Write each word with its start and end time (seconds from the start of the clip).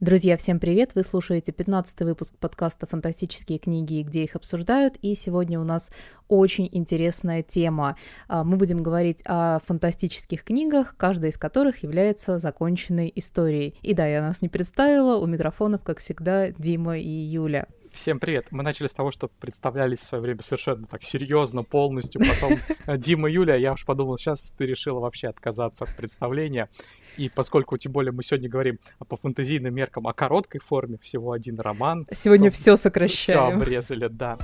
Друзья, 0.00 0.38
всем 0.38 0.58
привет! 0.58 0.92
Вы 0.94 1.04
слушаете 1.04 1.52
15 1.52 2.00
выпуск 2.00 2.34
подкаста 2.38 2.86
«Фантастические 2.86 3.58
книги 3.58 4.00
где 4.00 4.24
их 4.24 4.34
обсуждают». 4.34 4.96
И 5.02 5.14
сегодня 5.14 5.60
у 5.60 5.64
нас 5.64 5.90
очень 6.26 6.70
интересная 6.72 7.42
тема. 7.42 7.98
А, 8.26 8.42
мы 8.42 8.56
будем 8.56 8.82
говорить 8.82 9.20
о 9.26 9.58
фантастических 9.66 10.42
книгах, 10.42 10.94
каждая 10.96 11.30
из 11.30 11.36
которых 11.36 11.82
является 11.82 12.38
законченной 12.38 13.12
историей. 13.14 13.74
И 13.82 13.92
да, 13.92 14.06
я 14.06 14.22
нас 14.22 14.40
не 14.40 14.48
представила, 14.48 15.18
у 15.18 15.26
микрофонов, 15.26 15.82
как 15.82 15.98
всегда, 15.98 16.48
Дима 16.50 16.96
и 16.96 17.06
Юля. 17.06 17.66
Всем 18.00 18.18
привет. 18.18 18.46
Мы 18.50 18.62
начали 18.62 18.86
с 18.86 18.94
того, 18.94 19.10
что 19.10 19.28
представлялись 19.28 19.98
в 19.98 20.04
свое 20.04 20.22
время 20.22 20.40
совершенно 20.40 20.86
так 20.86 21.02
серьезно, 21.02 21.64
полностью. 21.64 22.22
Потом 22.22 22.58
э, 22.86 22.96
Дима 22.96 23.28
и 23.28 23.34
Юля, 23.34 23.56
я 23.56 23.74
уж 23.74 23.84
подумал, 23.84 24.16
сейчас 24.16 24.54
ты 24.56 24.64
решила 24.64 25.00
вообще 25.00 25.28
отказаться 25.28 25.84
от 25.84 25.94
представления. 25.94 26.70
И 27.18 27.28
поскольку, 27.28 27.76
тем 27.76 27.92
более, 27.92 28.10
мы 28.10 28.22
сегодня 28.22 28.48
говорим 28.48 28.78
по 29.06 29.18
фэнтезийным 29.18 29.74
меркам 29.74 30.06
о 30.06 30.14
короткой 30.14 30.62
форме, 30.62 30.96
всего 30.96 31.32
один 31.32 31.60
роман. 31.60 32.06
Сегодня 32.10 32.50
все 32.50 32.76
сокращаем. 32.76 33.56
Все 33.56 33.62
обрезали, 33.62 34.08
да. 34.08 34.38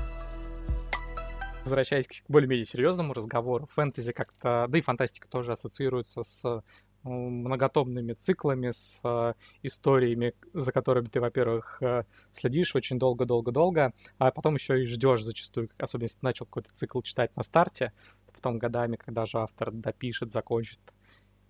Возвращаясь 1.64 2.09
к 2.09 2.12
более-менее 2.28 2.66
серьезному 2.66 3.14
разговору, 3.14 3.70
фэнтези 3.75 4.12
как-то, 4.12 4.66
да 4.69 4.78
и 4.78 4.83
фантастика 4.83 5.28
тоже 5.28 5.52
ассоциируется 5.52 6.25
с 6.25 6.62
многотомными 7.06 8.12
циклами, 8.12 8.70
с 8.70 9.01
э, 9.02 9.34
историями, 9.62 10.34
за 10.52 10.73
которыми 10.73 11.06
ты, 11.06 11.20
во-первых, 11.20 11.78
э, 11.80 12.05
следишь 12.33 12.74
очень 12.74 12.98
долго-долго-долго, 12.98 13.92
а 14.19 14.30
потом 14.30 14.55
еще 14.55 14.83
и 14.83 14.87
ждешь 14.87 15.23
зачастую, 15.23 15.70
особенно 15.78 16.05
если 16.05 16.19
ты 16.19 16.24
начал 16.24 16.47
какой-то 16.47 16.74
цикл 16.74 17.00
читать 17.00 17.34
на 17.37 17.42
старте, 17.42 17.92
потом 18.33 18.59
годами, 18.59 18.97
когда 18.97 19.27
же 19.27 19.38
автор 19.38 19.70
допишет, 19.73 20.30
закончит. 20.30 20.80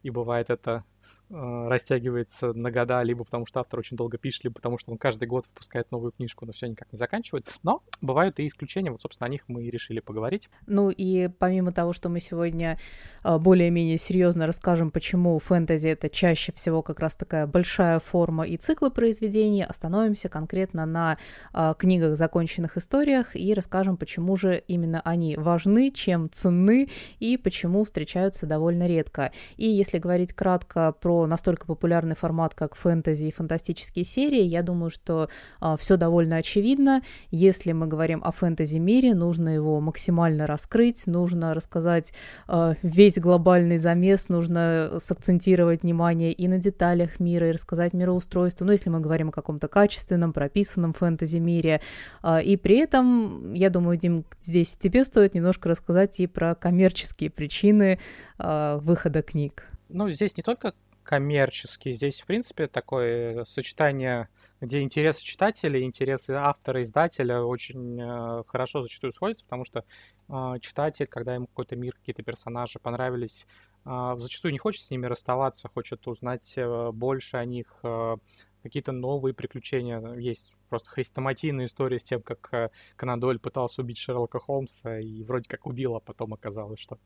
И 0.02 0.10
бывает 0.10 0.50
это 0.50 0.84
Э, 0.95 0.95
растягивается 1.28 2.52
на 2.52 2.70
года, 2.70 3.02
либо 3.02 3.24
потому 3.24 3.46
что 3.46 3.60
автор 3.60 3.80
очень 3.80 3.96
долго 3.96 4.18
пишет, 4.18 4.44
либо 4.44 4.54
потому 4.54 4.78
что 4.78 4.92
он 4.92 4.98
каждый 4.98 5.26
год 5.26 5.46
выпускает 5.48 5.90
новую 5.90 6.12
книжку, 6.12 6.46
но 6.46 6.52
все 6.52 6.66
никак 6.66 6.92
не 6.92 6.98
заканчивает. 6.98 7.48
Но 7.62 7.82
бывают 8.00 8.38
и 8.38 8.46
исключения, 8.46 8.90
вот, 8.90 9.02
собственно, 9.02 9.26
о 9.26 9.30
них 9.30 9.42
мы 9.48 9.64
и 9.64 9.70
решили 9.70 10.00
поговорить. 10.00 10.48
Ну 10.66 10.90
и 10.90 11.28
помимо 11.28 11.72
того, 11.72 11.92
что 11.92 12.08
мы 12.08 12.20
сегодня 12.20 12.78
э, 13.24 13.38
более-менее 13.38 13.98
серьезно 13.98 14.46
расскажем, 14.46 14.90
почему 14.90 15.38
фэнтези 15.38 15.88
это 15.88 16.08
чаще 16.08 16.52
всего 16.52 16.82
как 16.82 17.00
раз 17.00 17.14
такая 17.14 17.46
большая 17.46 17.98
форма 17.98 18.44
и 18.44 18.56
циклы 18.56 18.90
произведений, 18.90 19.64
остановимся 19.64 20.28
конкретно 20.28 20.86
на 20.86 21.18
э, 21.52 21.74
книгах, 21.78 22.16
законченных 22.16 22.76
историях 22.76 23.34
и 23.34 23.52
расскажем, 23.52 23.96
почему 23.96 24.36
же 24.36 24.62
именно 24.68 25.00
они 25.04 25.36
важны, 25.36 25.90
чем 25.90 26.30
ценны 26.30 26.88
и 27.18 27.36
почему 27.36 27.84
встречаются 27.84 28.46
довольно 28.46 28.86
редко. 28.86 29.32
И 29.56 29.68
если 29.68 29.98
говорить 29.98 30.32
кратко 30.32 30.92
про 30.92 31.15
настолько 31.24 31.66
популярный 31.66 32.14
формат, 32.14 32.54
как 32.54 32.74
фэнтези 32.74 33.24
и 33.24 33.32
фантастические 33.32 34.04
серии, 34.04 34.42
я 34.42 34.62
думаю, 34.62 34.90
что 34.90 35.30
а, 35.60 35.78
все 35.78 35.96
довольно 35.96 36.36
очевидно. 36.36 37.02
Если 37.30 37.72
мы 37.72 37.86
говорим 37.86 38.20
о 38.22 38.32
фэнтези-мире, 38.32 39.14
нужно 39.14 39.48
его 39.48 39.80
максимально 39.80 40.46
раскрыть, 40.46 41.06
нужно 41.06 41.54
рассказать 41.54 42.12
а, 42.46 42.74
весь 42.82 43.18
глобальный 43.18 43.78
замес, 43.78 44.28
нужно 44.28 44.98
сакцентировать 44.98 45.82
внимание 45.82 46.32
и 46.32 46.48
на 46.48 46.58
деталях 46.58 47.20
мира, 47.20 47.48
и 47.48 47.52
рассказать 47.52 47.94
мироустройство. 47.94 48.64
Ну, 48.64 48.72
если 48.72 48.90
мы 48.90 49.00
говорим 49.00 49.28
о 49.28 49.32
каком-то 49.32 49.68
качественном, 49.68 50.32
прописанном 50.32 50.92
фэнтези-мире. 50.92 51.80
А, 52.22 52.40
и 52.40 52.56
при 52.56 52.78
этом, 52.78 53.54
я 53.54 53.70
думаю, 53.70 53.96
Дим, 53.96 54.24
здесь 54.40 54.76
тебе 54.76 55.04
стоит 55.04 55.34
немножко 55.34 55.68
рассказать 55.68 56.18
и 56.20 56.26
про 56.26 56.54
коммерческие 56.54 57.30
причины 57.30 58.00
а, 58.38 58.78
выхода 58.78 59.22
книг. 59.22 59.68
Ну, 59.88 60.10
здесь 60.10 60.36
не 60.36 60.42
только 60.42 60.74
коммерческий. 61.06 61.92
Здесь, 61.92 62.20
в 62.20 62.26
принципе, 62.26 62.66
такое 62.66 63.44
сочетание, 63.44 64.28
где 64.60 64.82
интересы 64.82 65.22
читателя 65.22 65.78
и 65.78 65.84
интересы 65.84 66.32
автора, 66.32 66.82
издателя 66.82 67.42
очень 67.42 68.00
э, 68.00 68.42
хорошо 68.48 68.82
зачастую 68.82 69.12
сходятся, 69.12 69.44
потому 69.44 69.64
что 69.64 69.84
э, 70.28 70.54
читатель, 70.60 71.06
когда 71.06 71.34
ему 71.34 71.46
какой-то 71.46 71.76
мир, 71.76 71.94
какие-то 71.94 72.24
персонажи 72.24 72.80
понравились, 72.80 73.46
э, 73.84 74.16
зачастую 74.18 74.50
не 74.50 74.58
хочет 74.58 74.82
с 74.82 74.90
ними 74.90 75.06
расставаться, 75.06 75.68
хочет 75.68 76.06
узнать 76.08 76.54
э, 76.56 76.90
больше 76.92 77.36
о 77.36 77.44
них, 77.44 77.68
э, 77.84 78.16
какие-то 78.64 78.90
новые 78.90 79.32
приключения. 79.32 80.00
Есть 80.14 80.54
просто 80.68 80.90
хрестоматийная 80.90 81.66
история 81.66 82.00
с 82.00 82.02
тем, 82.02 82.20
как 82.20 82.52
э, 82.52 82.70
Конан 82.96 83.20
пытался 83.38 83.82
убить 83.82 83.98
Шерлока 83.98 84.40
Холмса 84.40 84.98
и 84.98 85.22
вроде 85.22 85.48
как 85.48 85.66
убил, 85.66 85.94
а 85.94 86.00
потом 86.00 86.34
оказалось, 86.34 86.80
что 86.80 86.98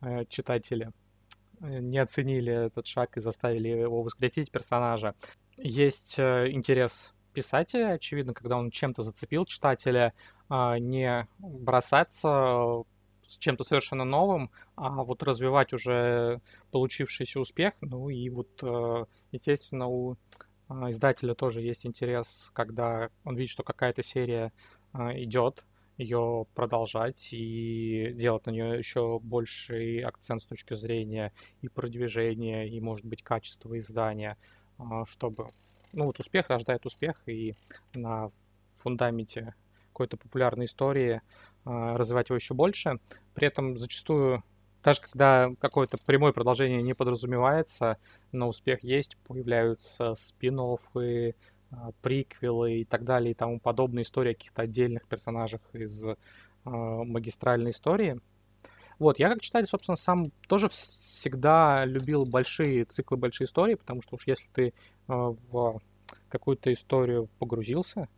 э, 0.00 0.24
читатели 0.28 0.90
Э, 0.90 1.03
не 1.64 1.98
оценили 1.98 2.52
этот 2.66 2.86
шаг 2.86 3.16
и 3.16 3.20
заставили 3.20 3.68
его 3.68 4.02
воскресить 4.02 4.50
персонажа. 4.50 5.14
Есть 5.56 6.18
э, 6.18 6.50
интерес 6.50 7.14
писателя, 7.32 7.92
очевидно, 7.92 8.34
когда 8.34 8.56
он 8.56 8.70
чем-то 8.70 9.02
зацепил 9.02 9.44
читателя, 9.44 10.14
а, 10.48 10.78
не 10.78 11.26
бросаться 11.38 12.84
с 13.26 13.38
чем-то 13.38 13.64
совершенно 13.64 14.04
новым, 14.04 14.50
а 14.76 15.02
вот 15.02 15.22
развивать 15.22 15.72
уже 15.72 16.40
получившийся 16.70 17.40
успех. 17.40 17.74
Ну 17.80 18.08
и 18.08 18.28
вот, 18.30 18.48
э, 18.62 19.04
естественно, 19.32 19.88
у 19.88 20.16
издателя 20.68 21.34
тоже 21.34 21.60
есть 21.60 21.84
интерес, 21.84 22.50
когда 22.54 23.10
он 23.24 23.36
видит, 23.36 23.50
что 23.50 23.62
какая-то 23.62 24.02
серия 24.02 24.52
идет, 24.94 25.64
ее 25.96 26.46
продолжать 26.54 27.28
и 27.32 28.12
делать 28.14 28.46
на 28.46 28.50
нее 28.50 28.78
еще 28.78 29.20
больший 29.20 30.00
акцент 30.00 30.42
с 30.42 30.46
точки 30.46 30.74
зрения 30.74 31.32
и 31.62 31.68
продвижения, 31.68 32.68
и, 32.68 32.80
может 32.80 33.04
быть, 33.04 33.22
качества 33.22 33.78
издания, 33.78 34.36
а, 34.78 35.04
чтобы... 35.06 35.48
Ну, 35.92 36.06
вот 36.06 36.18
успех 36.18 36.48
рождает 36.48 36.86
успех, 36.86 37.22
и 37.26 37.54
на 37.94 38.30
фундаменте 38.76 39.54
какой-то 39.92 40.16
популярной 40.16 40.66
истории 40.66 41.22
а, 41.64 41.96
развивать 41.96 42.28
его 42.28 42.36
еще 42.36 42.54
больше. 42.54 42.98
При 43.34 43.46
этом 43.46 43.78
зачастую 43.78 44.42
даже 44.84 45.00
когда 45.00 45.50
какое-то 45.60 45.96
прямое 45.96 46.32
продолжение 46.32 46.82
не 46.82 46.92
подразумевается, 46.94 47.96
но 48.32 48.48
успех 48.48 48.84
есть, 48.84 49.16
появляются 49.26 50.14
спин 50.14 50.60
а, 50.60 50.76
приквелы 52.02 52.80
и 52.80 52.84
так 52.84 53.04
далее 53.04 53.32
и 53.32 53.34
тому 53.34 53.60
подобное, 53.60 54.02
истории 54.02 54.32
о 54.32 54.34
каких-то 54.34 54.62
отдельных 54.62 55.06
персонажах 55.06 55.60
из 55.72 56.02
э, 56.04 56.14
магистральной 56.64 57.70
истории. 57.70 58.20
Вот, 58.98 59.18
я 59.18 59.28
как 59.28 59.40
читатель, 59.40 59.68
собственно, 59.68 59.96
сам 59.96 60.30
тоже 60.48 60.68
всегда 60.68 61.84
любил 61.84 62.24
большие 62.24 62.84
циклы, 62.84 63.16
большие 63.16 63.46
истории, 63.46 63.74
потому 63.74 64.02
что 64.02 64.14
уж 64.14 64.26
если 64.26 64.46
ты 64.52 64.68
э, 64.68 64.72
в 65.08 65.80
какую-то 66.28 66.72
историю 66.72 67.28
погрузился, 67.38 68.08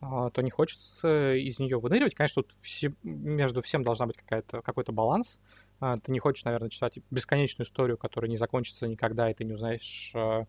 э, 0.00 0.30
то 0.32 0.42
не 0.42 0.50
хочется 0.50 1.34
из 1.34 1.58
нее 1.58 1.78
выныривать. 1.78 2.14
Конечно, 2.14 2.42
тут 2.42 2.52
все, 2.62 2.92
между 3.02 3.62
всем 3.62 3.84
должна 3.84 4.06
быть 4.06 4.16
какая-то, 4.16 4.60
какой-то 4.62 4.92
баланс. 4.92 5.38
Э, 5.80 5.98
ты 6.02 6.10
не 6.10 6.18
хочешь, 6.18 6.44
наверное, 6.44 6.70
читать 6.70 6.98
бесконечную 7.10 7.66
историю, 7.66 7.96
которая 7.96 8.28
не 8.28 8.36
закончится 8.36 8.88
никогда, 8.88 9.30
и 9.30 9.34
ты 9.34 9.44
не 9.44 9.52
узнаешь 9.52 10.10
э, 10.14 10.44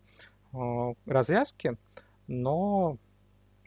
э, 0.52 0.94
развязки 1.06 1.76
но 2.28 2.98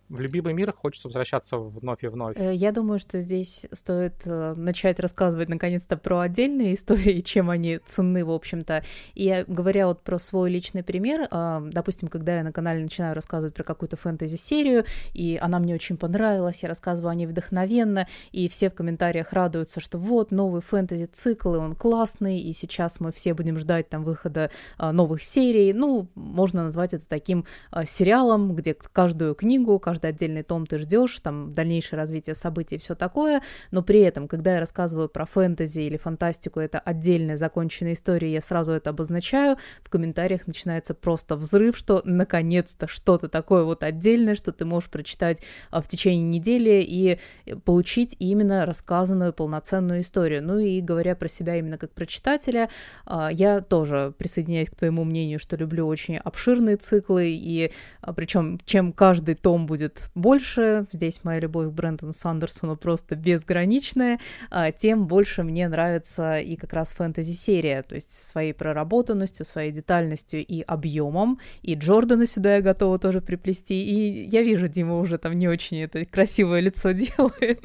в 0.09 0.19
любимый 0.19 0.53
мир 0.53 0.73
хочется 0.73 1.07
возвращаться 1.07 1.57
вновь 1.57 2.03
и 2.03 2.07
вновь. 2.07 2.35
Э, 2.35 2.53
я 2.53 2.71
думаю, 2.71 2.99
что 2.99 3.21
здесь 3.21 3.67
стоит 3.71 4.15
э, 4.25 4.53
начать 4.55 4.99
рассказывать 4.99 5.49
наконец-то 5.49 5.97
про 5.97 6.19
отдельные 6.21 6.73
истории, 6.75 7.21
чем 7.21 7.49
они 7.49 7.79
ценны, 7.85 8.25
в 8.25 8.31
общем-то. 8.31 8.83
И 9.13 9.45
говоря 9.47 9.87
вот 9.87 10.01
про 10.01 10.17
свой 10.17 10.49
личный 10.49 10.83
пример, 10.83 11.27
э, 11.29 11.61
допустим, 11.71 12.09
когда 12.09 12.37
я 12.37 12.43
на 12.43 12.51
канале 12.51 12.81
начинаю 12.81 13.13
рассказывать 13.13 13.53
про 13.53 13.63
какую-то 13.63 13.97
фэнтези-серию, 13.97 14.85
и 15.13 15.37
она 15.39 15.59
мне 15.59 15.75
очень 15.75 15.97
понравилась, 15.97 16.63
я 16.63 16.69
рассказываю 16.69 17.11
о 17.11 17.15
ней 17.15 17.27
вдохновенно, 17.27 18.07
и 18.31 18.49
все 18.49 18.69
в 18.71 18.73
комментариях 18.73 19.31
радуются, 19.31 19.79
что 19.79 19.99
вот 19.99 20.31
новый 20.31 20.61
фэнтези-цикл, 20.61 21.53
и 21.53 21.57
он 21.57 21.75
классный, 21.75 22.39
и 22.39 22.51
сейчас 22.53 22.99
мы 22.99 23.11
все 23.11 23.33
будем 23.33 23.59
ждать 23.59 23.89
там 23.89 24.03
выхода 24.03 24.49
новых 24.79 25.21
серий. 25.21 25.73
Ну, 25.73 26.07
можно 26.15 26.63
назвать 26.63 26.93
это 26.93 27.05
таким 27.07 27.45
сериалом, 27.85 28.55
где 28.55 28.73
каждую 28.73 29.35
книгу, 29.35 29.77
каждую 29.79 29.98
каждый 29.99 30.09
отдельный 30.09 30.43
том 30.43 30.65
ты 30.65 30.77
ждешь, 30.77 31.19
там 31.19 31.53
дальнейшее 31.53 31.97
развитие 31.97 32.35
событий 32.35 32.75
и 32.75 32.77
все 32.77 32.95
такое, 32.95 33.41
но 33.71 33.81
при 33.81 34.01
этом, 34.01 34.27
когда 34.27 34.53
я 34.53 34.59
рассказываю 34.59 35.09
про 35.09 35.25
фэнтези 35.25 35.79
или 35.81 35.97
фантастику, 35.97 36.59
это 36.59 36.79
отдельная 36.79 37.37
законченная 37.37 37.93
история, 37.93 38.31
я 38.31 38.41
сразу 38.41 38.71
это 38.71 38.89
обозначаю, 38.91 39.57
в 39.83 39.89
комментариях 39.89 40.47
начинается 40.47 40.93
просто 40.93 41.35
взрыв, 41.35 41.77
что 41.77 42.01
наконец-то 42.05 42.87
что-то 42.87 43.29
такое 43.29 43.63
вот 43.63 43.83
отдельное, 43.83 44.35
что 44.35 44.51
ты 44.51 44.65
можешь 44.65 44.89
прочитать 44.89 45.41
а, 45.71 45.81
в 45.81 45.87
течение 45.87 46.23
недели 46.23 46.83
и 46.87 47.19
получить 47.65 48.15
именно 48.19 48.65
рассказанную 48.65 49.33
полноценную 49.33 50.01
историю. 50.01 50.43
Ну 50.43 50.59
и 50.59 50.81
говоря 50.81 51.15
про 51.15 51.27
себя 51.27 51.57
именно 51.57 51.77
как 51.77 51.91
про 51.91 52.05
читателя, 52.05 52.69
а, 53.05 53.29
я 53.31 53.61
тоже 53.61 54.13
присоединяюсь 54.17 54.69
к 54.69 54.75
твоему 54.75 55.03
мнению, 55.03 55.39
что 55.39 55.57
люблю 55.57 55.87
очень 55.87 56.17
обширные 56.17 56.77
циклы, 56.77 57.29
и 57.31 57.71
а, 58.01 58.13
причем 58.13 58.59
чем 58.65 58.93
каждый 58.93 59.35
том 59.35 59.65
будет 59.65 59.88
будет 59.89 60.09
больше, 60.15 60.85
здесь 60.91 61.21
моя 61.23 61.39
любовь 61.39 61.67
к 61.67 61.71
Брэндону 61.71 62.13
Сандерсону 62.13 62.75
просто 62.77 63.15
безграничная, 63.15 64.19
а, 64.49 64.71
тем 64.71 65.07
больше 65.07 65.43
мне 65.43 65.67
нравится 65.67 66.39
и 66.39 66.55
как 66.55 66.73
раз 66.73 66.93
фэнтези-серия, 66.93 67.83
то 67.83 67.95
есть 67.95 68.11
своей 68.11 68.53
проработанностью, 68.53 69.45
своей 69.45 69.71
детальностью 69.71 70.45
и 70.45 70.61
объемом, 70.61 71.39
и 71.61 71.75
Джордана 71.75 72.25
сюда 72.25 72.55
я 72.55 72.61
готова 72.61 72.99
тоже 72.99 73.21
приплести, 73.21 73.81
и 73.83 74.27
я 74.29 74.41
вижу, 74.41 74.67
Дима 74.67 74.99
уже 74.99 75.17
там 75.17 75.33
не 75.33 75.47
очень 75.47 75.81
это 75.81 76.05
красивое 76.05 76.59
лицо 76.59 76.91
делает. 76.91 77.61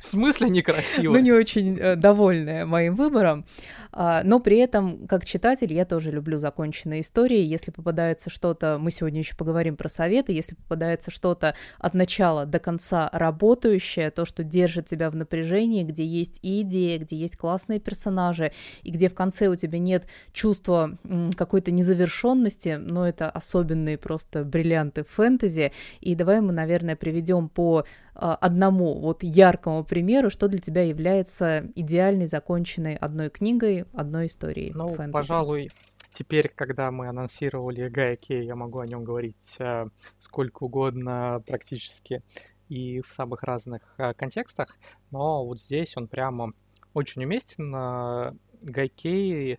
В 0.00 0.06
смысле 0.06 0.48
некрасиво? 0.48 1.12
Ну, 1.12 1.18
не 1.18 1.30
очень 1.30 1.78
э, 1.78 1.94
довольная 1.94 2.64
моим 2.64 2.94
выбором. 2.94 3.44
А, 3.92 4.22
но 4.24 4.40
при 4.40 4.56
этом, 4.56 5.06
как 5.06 5.26
читатель, 5.26 5.72
я 5.72 5.84
тоже 5.84 6.10
люблю 6.10 6.38
законченные 6.38 7.02
истории. 7.02 7.40
Если 7.40 7.70
попадается 7.70 8.30
что-то, 8.30 8.78
мы 8.80 8.92
сегодня 8.92 9.20
еще 9.20 9.36
поговорим 9.36 9.76
про 9.76 9.90
советы, 9.90 10.32
если 10.32 10.54
попадается 10.54 10.79
что-то 11.08 11.54
от 11.78 11.94
начала 11.94 12.46
до 12.46 12.58
конца 12.58 13.08
работающее, 13.12 14.10
то, 14.10 14.24
что 14.24 14.44
держит 14.44 14.86
тебя 14.86 15.10
в 15.10 15.16
напряжении, 15.16 15.84
где 15.84 16.04
есть 16.04 16.38
и 16.42 16.62
идея, 16.62 16.98
где 16.98 17.16
есть 17.16 17.36
классные 17.36 17.80
персонажи, 17.80 18.52
и 18.82 18.90
где 18.90 19.08
в 19.08 19.14
конце 19.14 19.48
у 19.48 19.56
тебя 19.56 19.78
нет 19.78 20.06
чувства 20.32 20.98
какой-то 21.36 21.70
незавершенности, 21.70 22.78
но 22.80 23.06
это 23.06 23.30
особенные 23.30 23.98
просто 23.98 24.44
бриллианты 24.44 25.04
фэнтези. 25.04 25.72
И 26.00 26.14
давай 26.14 26.40
мы, 26.40 26.52
наверное, 26.52 26.96
приведем 26.96 27.48
по 27.48 27.84
а, 28.14 28.34
одному 28.34 28.98
вот 28.98 29.22
яркому 29.22 29.84
примеру, 29.84 30.30
что 30.30 30.48
для 30.48 30.58
тебя 30.58 30.82
является 30.82 31.64
идеальной 31.74 32.26
законченной 32.26 32.96
одной 32.96 33.30
книгой, 33.30 33.86
одной 33.94 34.26
историей 34.26 34.72
ну, 34.74 34.88
фэнтези. 34.88 35.12
пожалуй, 35.12 35.70
теперь, 36.12 36.48
когда 36.48 36.90
мы 36.90 37.08
анонсировали 37.08 37.88
Гая 37.88 38.16
Кей, 38.16 38.44
я 38.44 38.56
могу 38.56 38.78
о 38.80 38.86
нем 38.86 39.04
говорить 39.04 39.56
э, 39.58 39.88
сколько 40.18 40.64
угодно 40.64 41.42
практически 41.46 42.22
и 42.70 43.02
в 43.02 43.12
самых 43.12 43.42
разных 43.42 43.82
э, 43.98 44.14
контекстах, 44.14 44.78
но 45.10 45.44
вот 45.44 45.60
здесь 45.60 45.96
он 45.96 46.06
прямо 46.06 46.52
очень 46.94 47.24
уместен. 47.24 47.74
Э, 47.74 48.32
Гай 48.62 48.88
Кей, 48.88 49.54
э, 49.54 49.58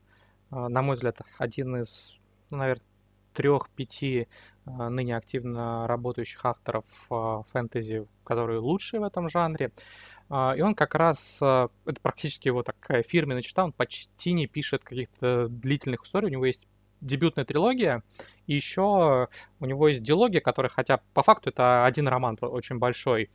на 0.49 0.81
мой 0.81 0.95
взгляд, 0.95 1.19
один 1.37 1.75
из, 1.81 2.17
ну, 2.49 2.57
наверное, 2.57 2.83
трех-пяти 3.33 4.27
ныне 4.65 5.15
активно 5.15 5.87
работающих 5.87 6.45
авторов 6.45 6.83
фэнтези, 7.53 8.05
которые 8.25 8.59
лучшие 8.59 8.99
в 8.99 9.03
этом 9.03 9.29
жанре. 9.29 9.71
А, 10.33 10.53
и 10.55 10.61
он 10.61 10.75
как 10.75 10.95
раз, 10.95 11.39
э, 11.41 11.67
это 11.85 11.99
практически 12.01 12.47
его 12.47 12.63
такая 12.63 13.03
фирменная 13.03 13.41
чита, 13.41 13.65
он 13.65 13.73
почти 13.73 14.31
не 14.31 14.47
пишет 14.47 14.81
каких-то 14.81 15.49
длительных 15.49 16.05
историй, 16.05 16.29
у 16.29 16.31
него 16.31 16.45
есть 16.45 16.69
дебютная 17.01 17.43
трилогия, 17.43 18.01
и 18.47 18.55
еще 18.55 19.27
у 19.59 19.65
него 19.65 19.89
есть 19.89 20.01
диалогия, 20.01 20.39
которая, 20.39 20.69
хотя 20.69 21.01
по 21.13 21.21
факту 21.21 21.49
это 21.49 21.83
один 21.85 22.07
роман 22.07 22.37
очень 22.39 22.77
большой, 22.77 23.29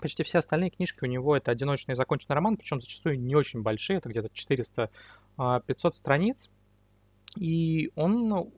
почти 0.00 0.24
все 0.24 0.38
остальные 0.38 0.70
книжки 0.70 1.04
у 1.04 1.06
него 1.06 1.36
это 1.36 1.52
одиночный 1.52 1.94
законченный 1.94 2.34
роман, 2.34 2.56
причем 2.56 2.80
зачастую 2.80 3.20
не 3.20 3.36
очень 3.36 3.62
большие, 3.62 3.98
это 3.98 4.08
где-то 4.08 4.30
400-500 5.38 5.92
страниц, 5.92 6.50
и 7.36 7.92
он 7.94 8.50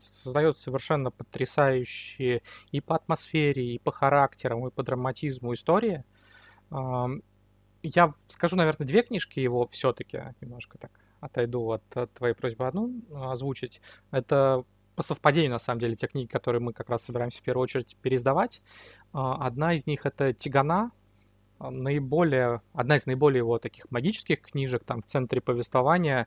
создает 0.00 0.58
совершенно 0.58 1.10
потрясающие 1.10 2.42
и 2.72 2.80
по 2.82 2.96
атмосфере, 2.96 3.74
и 3.74 3.78
по 3.78 3.90
характерам, 3.90 4.66
и 4.66 4.70
по 4.70 4.82
драматизму 4.82 5.54
истории. 5.54 6.04
Я 6.70 8.12
скажу, 8.28 8.56
наверное, 8.56 8.86
две 8.86 9.02
книжки 9.02 9.38
его 9.38 9.68
все-таки, 9.68 10.34
немножко 10.40 10.78
так 10.78 10.90
отойду 11.20 11.70
от, 11.70 11.96
от 11.96 12.12
твоей 12.12 12.34
просьбы 12.34 12.66
одну 12.66 13.02
озвучить. 13.14 13.80
Это 14.10 14.64
по 14.96 15.02
совпадению, 15.02 15.52
на 15.52 15.58
самом 15.58 15.80
деле, 15.80 15.94
те 15.94 16.06
книги, 16.06 16.26
которые 16.26 16.60
мы 16.60 16.72
как 16.72 16.88
раз 16.88 17.04
собираемся 17.04 17.38
в 17.38 17.42
первую 17.42 17.64
очередь 17.64 17.96
переиздавать. 18.02 18.62
Одна 19.12 19.74
из 19.74 19.86
них 19.86 20.06
это 20.06 20.32
«Тигана», 20.32 20.90
наиболее, 21.58 22.60
одна 22.74 22.96
из 22.96 23.06
наиболее 23.06 23.38
его 23.38 23.58
таких 23.58 23.90
магических 23.90 24.40
книжек, 24.42 24.84
там 24.84 25.02
в 25.02 25.06
центре 25.06 25.40
повествования 25.40 26.26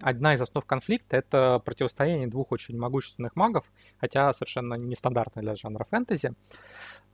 одна 0.00 0.34
из 0.34 0.40
основ 0.40 0.64
конфликта— 0.64 1.16
это 1.18 1.60
противостояние 1.64 2.26
двух 2.26 2.52
очень 2.52 2.76
могущественных 2.76 3.36
магов, 3.36 3.70
хотя 3.98 4.32
совершенно 4.32 4.74
нестандартно 4.74 5.42
для 5.42 5.56
жанра 5.56 5.84
фэнтези. 5.88 6.34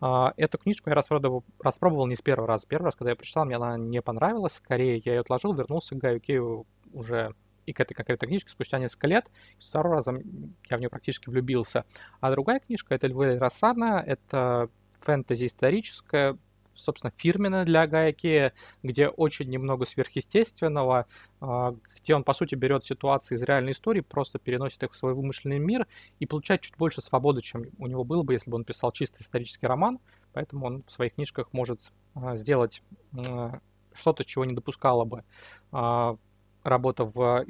А, 0.00 0.33
эту 0.37 0.59
книжку 0.59 0.91
я 0.91 0.94
распробовал, 0.94 1.44
распробовал 1.61 2.06
не 2.06 2.17
с 2.17 2.23
первого 2.23 2.49
раза. 2.49 2.67
Первый 2.67 2.87
раз, 2.87 2.97
когда 2.97 3.11
я 3.11 3.17
прочитал, 3.17 3.44
мне 3.44 3.56
она 3.56 3.77
не 3.77 4.03
понравилась. 4.03 4.55
Скорее, 4.55 5.00
я 5.05 5.15
ее 5.15 5.21
отложил, 5.21 5.53
вернулся 5.55 5.94
к 5.94 5.99
Гаю 5.99 6.21
Кею 6.21 6.67
уже 6.93 7.35
и 7.67 7.73
к 7.73 7.81
этой 7.81 7.94
конкретной 7.94 8.29
книжке 8.29 8.50
спустя 8.50 8.79
несколько 8.79 9.09
лет. 9.09 9.31
С 9.59 9.69
второго 9.69 9.97
раза 9.97 10.12
я 10.71 10.77
в 10.77 10.81
нее 10.81 10.88
практически 10.88 11.29
влюбился. 11.29 11.85
А 12.21 12.31
другая 12.31 12.61
книжка— 12.61 12.94
это 12.97 13.09
«Львы 13.09 13.38
Рассадна». 13.38 14.03
Это 14.06 14.71
фэнтези 15.00 15.47
историческая, 15.47 16.37
собственно, 16.76 17.12
фирменная 17.17 17.64
для 17.64 17.87
Гая 17.87 18.14
где 18.82 19.08
очень 19.08 19.49
немного 19.49 19.84
сверхъестественного, 19.84 21.06
а, 21.40 21.75
где 22.00 22.14
он, 22.14 22.25
по 22.25 22.32
сути, 22.32 22.55
берет 22.55 22.84
ситуации 22.84 23.34
из 23.34 23.43
реальной 23.43 23.73
истории, 23.73 24.00
просто 24.00 24.38
переносит 24.38 24.82
их 24.82 24.93
в 24.93 24.96
свой 24.96 25.14
вымышленный 25.14 25.58
мир 25.58 25.87
и 26.19 26.26
получает 26.26 26.62
чуть 26.62 26.76
больше 26.76 27.00
свободы, 27.00 27.43
чем 27.43 27.64
у 27.78 27.87
него 27.87 28.05
было 28.05 28.23
бы, 28.23 28.32
если 28.32 28.50
бы 28.50 28.56
он 28.56 28.64
писал 28.64 28.93
чисто 28.93 29.23
исторический 29.23 29.67
роман. 29.67 29.99
Поэтому 30.32 30.67
он 30.67 30.82
в 30.87 30.90
своих 30.90 31.14
книжках 31.14 31.49
может 31.52 31.93
а, 32.14 32.37
сделать 32.37 32.82
что-то, 33.94 34.25
чего 34.25 34.44
не 34.44 34.55
допускала 34.55 35.05
бы 35.05 35.25
а, 35.73 36.17
работа 36.62 37.05
в 37.05 37.44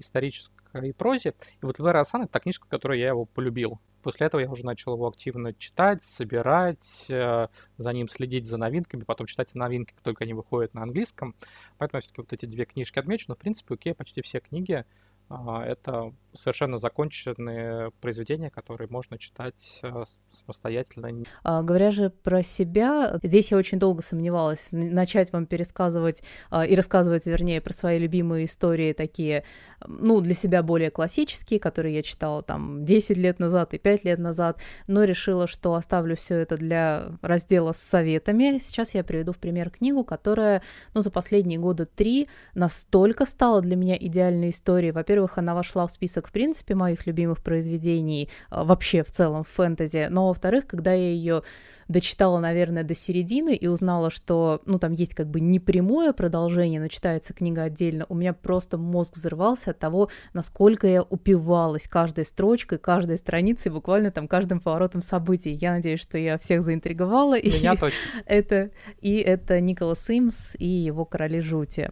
исторической 0.76 0.99
прозе. 0.99 1.34
И 1.62 1.67
вот 1.67 1.78
Лера 1.78 2.00
Асан— 2.00 2.23
это 2.23 2.32
та 2.32 2.40
книжка, 2.40 2.69
которую 2.69 2.99
я 2.99 3.08
его 3.08 3.25
полюбил. 3.25 3.81
После 4.02 4.26
этого 4.26 4.40
я 4.40 4.50
уже 4.50 4.64
начал 4.64 4.94
его 4.94 5.08
активно 5.08 5.52
читать, 5.52 6.05
собирать, 6.05 7.06
э, 7.08 7.49
за 7.76 7.93
ним 7.93 8.08
следить 8.08 8.46
за 8.46 8.56
новинками, 8.56 9.02
потом 9.02 9.26
читать 9.26 9.55
новинки, 9.55 9.93
как 9.94 10.02
только 10.02 10.25
они 10.25 10.32
выходят 10.32 10.75
на 10.75 10.82
английском. 10.82 11.34
Поэтому 11.78 12.00
все-таки 12.00 12.20
вот 12.20 12.32
эти 12.32 12.46
две 12.46 12.67
книжки 12.67 12.99
отмечу. 12.99 13.26
Но, 13.28 13.34
в 13.34 13.38
принципе, 13.38 13.75
окей, 13.75 13.94
почти 13.94 14.23
все 14.23 14.40
книги 14.40 14.84
а, 15.28 15.64
это 15.64 16.14
совершенно 16.37 16.79
законченные 16.79 17.91
произведения, 18.00 18.50
которые 18.50 18.88
можно 18.88 19.19
читать 19.19 19.81
э, 19.83 20.05
самостоятельно. 20.33 21.25
А, 21.43 21.62
говоря 21.62 21.91
же 21.91 22.11
про 22.11 22.43
себя, 22.43 23.19
здесь 23.23 23.50
я 23.50 23.56
очень 23.56 23.79
долго 23.79 24.03
сомневалась, 24.03 24.69
начать 24.73 25.33
вам 25.33 25.47
пересказывать 25.47 26.23
а, 26.50 26.67
и 26.67 26.75
рассказывать, 26.75 27.27
вернее, 27.27 27.61
про 27.61 27.73
свои 27.73 27.99
любимые 27.99 28.47
истории 28.47 28.93
такие, 28.93 29.44
ну, 29.87 30.21
для 30.21 30.35
себя 30.35 30.62
более 30.62 30.91
классические, 30.91 31.61
которые 31.61 31.94
я 31.94 32.03
читала 32.03 32.43
там 32.43 32.85
10 32.85 33.17
лет 33.17 33.38
назад 33.38 33.75
и 33.75 33.79
5 33.79 34.05
лет 34.05 34.19
назад, 34.19 34.61
но 34.87 35.05
решила, 35.05 35.47
что 35.47 35.75
оставлю 35.75 36.17
все 36.17 36.37
это 36.37 36.56
для 36.56 37.12
раздела 37.23 37.73
с 37.73 37.79
советами. 37.79 38.59
Сейчас 38.59 38.94
я 38.94 39.05
приведу 39.05 39.33
в 39.33 39.38
пример 39.38 39.71
книгу, 39.71 40.05
которая, 40.05 40.62
ну, 40.94 41.00
за 41.00 41.11
последние 41.11 41.59
года 41.59 41.87
три 41.87 42.29
настолько 42.55 43.25
стала 43.25 43.61
для 43.61 43.77
меня 43.77 43.97
идеальной 43.99 44.50
историей. 44.50 44.93
Во-первых, 44.93 45.38
она 45.38 45.55
вошла 45.55 45.87
в 45.87 45.91
список, 45.91 46.25
в 46.26 46.32
принципе, 46.32 46.75
моих 46.75 47.06
любимых 47.06 47.43
произведений 47.43 48.28
а, 48.50 48.64
вообще 48.64 49.02
в 49.02 49.11
целом 49.11 49.44
в 49.44 49.49
фэнтези, 49.49 50.08
но 50.11 50.28
во-вторых, 50.28 50.67
когда 50.67 50.92
я 50.92 51.11
ее 51.11 51.42
дочитала, 51.88 52.40
наверное, 52.40 52.83
до 52.83 52.95
середины 52.95 53.54
и 53.54 53.66
узнала, 53.68 54.11
что, 54.11 54.61
ну, 54.66 54.78
там 54.78 54.92
есть 54.92 55.14
как 55.14 55.28
бы 55.28 55.40
непрямое 55.40 56.12
продолжение, 56.12 56.80
но 56.80 56.88
читается 56.88 57.33
книга 57.33 57.62
отдельно, 57.62 58.06
у 58.09 58.14
меня 58.14 58.33
просто 58.33 58.76
мозг 58.76 59.14
взрывался 59.14 59.71
от 59.71 59.78
того, 59.78 60.09
насколько 60.33 60.87
я 60.87 61.02
упивалась 61.02 61.87
каждой 61.87 62.25
строчкой, 62.25 62.78
каждой 62.78 63.16
страницей, 63.18 63.71
буквально 63.71 64.11
там 64.11 64.28
каждым 64.28 64.61
поворотом 64.61 65.02
событий. 65.02 65.52
Я 65.52 65.73
надеюсь, 65.73 66.00
что 66.00 66.18
я 66.18 66.38
всех 66.38 66.62
заинтриговала. 66.62 67.35
Меня 67.40 67.75
и 67.75 67.76
точно. 67.76 67.99
Это, 68.25 68.71
и 69.00 69.18
это 69.18 69.61
Николас 69.61 70.04
Симс 70.04 70.56
и 70.59 70.66
его 70.66 71.04
«Короли 71.04 71.40
жути». 71.40 71.90